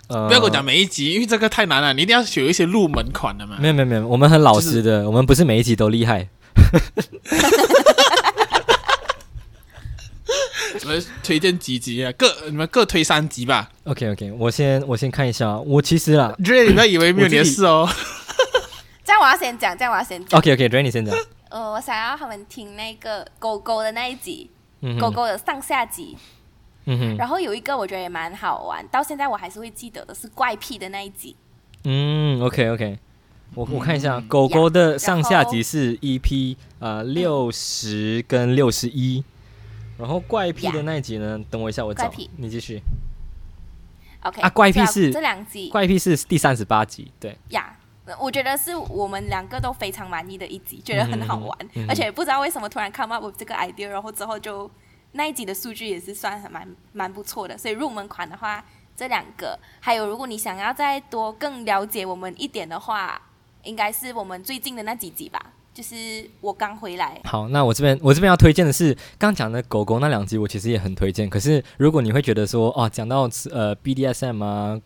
[0.08, 1.92] 呃、不要跟我讲每一集，因为这个太难了。
[1.92, 3.58] 你一定要选一些入门款的嘛。
[3.60, 6.28] 没有没有没有，我们很老实的，就是、我们不是每一集都厉害。
[10.84, 12.10] 我们推荐几集啊？
[12.12, 13.68] 各你们各推三集吧。
[13.84, 15.58] OK OK，我先我先看一下。
[15.58, 17.86] 我其实啦，Dray 你不要以为没有你的事哦。
[19.04, 20.38] 这样我要先讲，这样我要先讲。
[20.38, 21.14] OK OK，Dray 你先讲。
[21.50, 26.16] 呃，我想要他们听那个狗狗的那一集，嗯、狗狗的上下集。
[26.90, 31.36] 嗯哼，然后有一个我觉得也蛮好玩，到现在我还是会记得的，是怪癖的那一集。
[31.84, 32.98] 嗯，OK OK，
[33.54, 39.22] 我我看一下，嗯、狗狗的上下集是 EP 呃六十跟六十一，
[39.98, 42.80] 然后怪癖的那一集呢，嗯、等我一下，我找，你继续。
[44.22, 47.36] OK 啊，怪癖是这两集，怪癖是第三十八集，对。
[47.50, 47.77] 呀，
[48.20, 54.70] 我觉得是我们两个都非常满意的一集，觉得很好玩，嗯嗯、而且不知道为什么突然 come up with 这个 idea，然后之后就
[55.12, 57.58] 那一集的数据也是算很蛮蛮不错的。
[57.58, 58.64] 所以入门款的话，
[58.96, 63.20] 这两个，还有如果你想要再多更了解我们一点的话，
[63.64, 65.52] 应该是我们最近的那几集吧。
[65.74, 67.20] 就是我刚回来。
[67.24, 71.30] 好，那我这边我这边要推荐的是刚讲的狗狗那两集，我其实也很推荐。
[71.30, 74.80] 可是如果你会觉得说哦，讲到呃 BDSM 啊。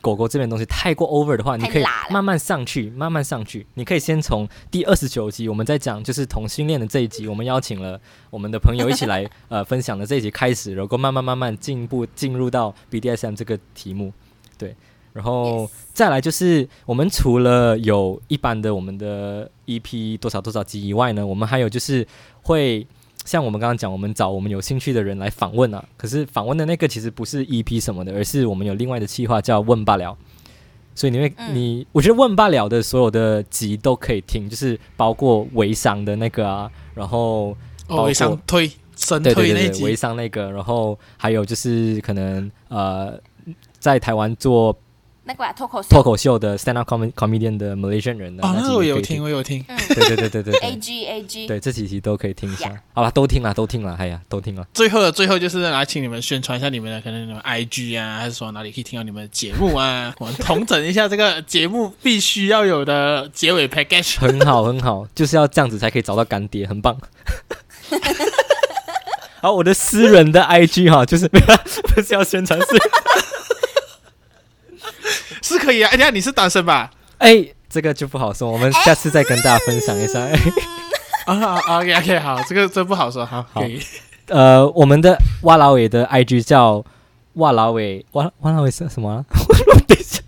[0.00, 3.66] 狗狗这边东西太过 over 的话，你可以慢慢上去，慢慢上去。
[3.74, 8.00] 你可以先从第二十九集，我们在讲就是同性恋的这一集，我们邀请了
[8.30, 14.12] 我们的朋友一起来呃分享的这一集开始，然后慢慢慢慢进一步进入到 BDSM 这个题目，
[14.58, 14.74] 对。
[15.12, 22.06] 然后再来就是我们除了有一般的我们的 EP 多少多少集以外呢，我们还有就是
[22.42, 22.86] 会。
[23.24, 25.84] 像我们刚刚讲，我们找我们有兴趣的人来访问啊。
[25.96, 30.16] 可是访问的那个其实不是 EP 什么的，而是我们有另外的计划叫“问罢了”。
[30.94, 37.56] 所以你会，嗯、你我觉得“问罢了”的所有的集都可以听，就是包括微商的那个啊，然后
[37.88, 43.20] 哦，微商推深推对对对，微商那个，然后还有就是可能呃，
[43.78, 44.76] 在台湾做。
[45.24, 54.66] 那个脱口脱口秀的 stand up comedian 的 Malaysian 人的哦，那我有听，我有听，对对对对对，A G A G，对这几集都可以听一下，好了，都听了，都听了，哎呀，都听了。
[54.74, 60.12] 最后的最后就是来请你们宣传一下你们的可能你们 I G 啊，还是说哪里可以听到你们的节目啊？
[60.18, 64.18] 我们统整一下这个节目必须要有的结尾 package。
[64.18, 66.98] 很好很好，就是要这样子才可以找到干爹，很棒。
[69.40, 71.38] 好，我的私人的 I G 哈，就是不
[72.02, 72.66] 是要宣传是。
[75.42, 76.90] 是可以啊，哎，等下你是单身吧？
[77.18, 80.20] 哎，这个就不好说，我们下次再跟大家分享一下。
[81.26, 83.62] 啊，OK OK，好，这个真不好说，好，好。
[84.28, 86.84] 呃，我们的哇老伟的 IG 叫
[87.34, 89.24] 哇老伟，哇哇老伟是什么？
[89.86, 90.20] 等一下，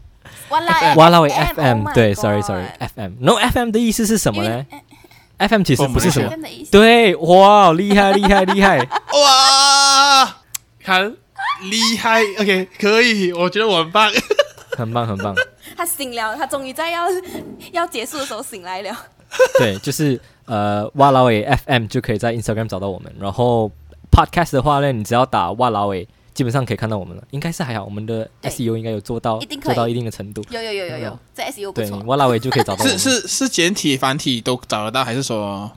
[0.97, 4.65] 哇老伟 FM，对，Sorry Sorry，FM，No FM 的意思是什么呢
[5.39, 6.31] ？FM 其实不是什么，
[6.71, 8.79] 对，哇，厉害厉害厉害，
[9.13, 10.37] 哇，
[10.83, 11.13] 看
[11.63, 14.11] 厉害，OK，可以，我觉得我很棒。
[14.77, 15.35] 很棒，很棒。
[15.77, 17.07] 他醒了，他终于在要
[17.73, 18.97] 要结束的时候醒来了。
[19.59, 23.13] 对，就是呃，哇啦喂 FM 就可以在 Instagram 找到我们。
[23.19, 23.71] 然后
[24.11, 27.23] Podcast 的话呢，你只要打哇啦喂，基本上可以看到我们了。
[27.31, 30.45] 应该是还好，我们的 SEO 应该有做到做到一定的程度。
[30.51, 31.99] 有有有有有，在 SEO 不错。
[31.99, 32.99] 对，哇啦伟就可以找到我们。
[32.99, 35.71] 是是是简体繁体都找得到，还是说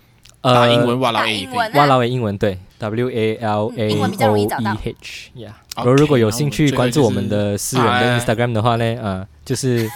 [0.54, 1.48] 打英文哇啦喂？
[1.74, 4.48] 哇啦喂英文对，W A L A O E
[4.84, 5.56] H，呀。
[5.76, 9.88] 然后如果有兴趣关注我们的私人的 Instagram 的话呢，呃，就是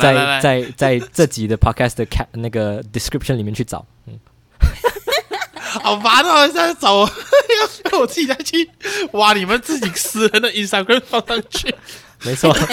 [0.00, 3.84] 在在在这集的 Podcast 的 cap 那个 description 里面去找。
[4.06, 4.18] 嗯，
[5.82, 6.46] 好烦哦！
[6.46, 7.00] 现在找我
[7.92, 8.70] 要我自己再去
[9.12, 11.74] 挖你们自己私人的 Instagram 放上去。
[12.22, 12.56] 没错。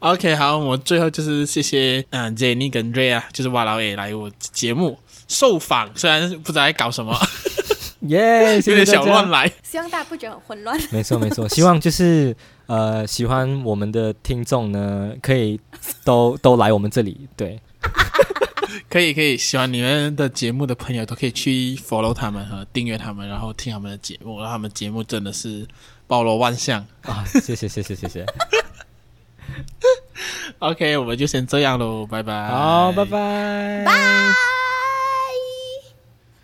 [0.00, 4.98] OK，好，我最后就是谢谢嗯 Jenny 跟 Ray 啊，就是哇老伟来我节目
[5.28, 7.16] 受访，虽然不知道在搞什么。
[8.02, 10.78] 耶，yeah, 有点小乱来，希望大家不觉得很混乱。
[10.92, 15.58] 没错没错，希望就是呃喜欢我们的听众呢，可以
[16.04, 17.58] 都都来我们这里，对，
[18.88, 25.66] 可 以可以，喜欢你们的节目的朋友都可以去 follow 他们和订阅他们，然后听他们的节目，然后他们节目真的是
[26.06, 27.24] 包罗万象啊！
[27.26, 28.24] 谢谢谢谢谢谢。
[30.60, 32.48] OK，我们就先这样喽，拜拜。
[32.50, 34.55] 好，拜拜，拜。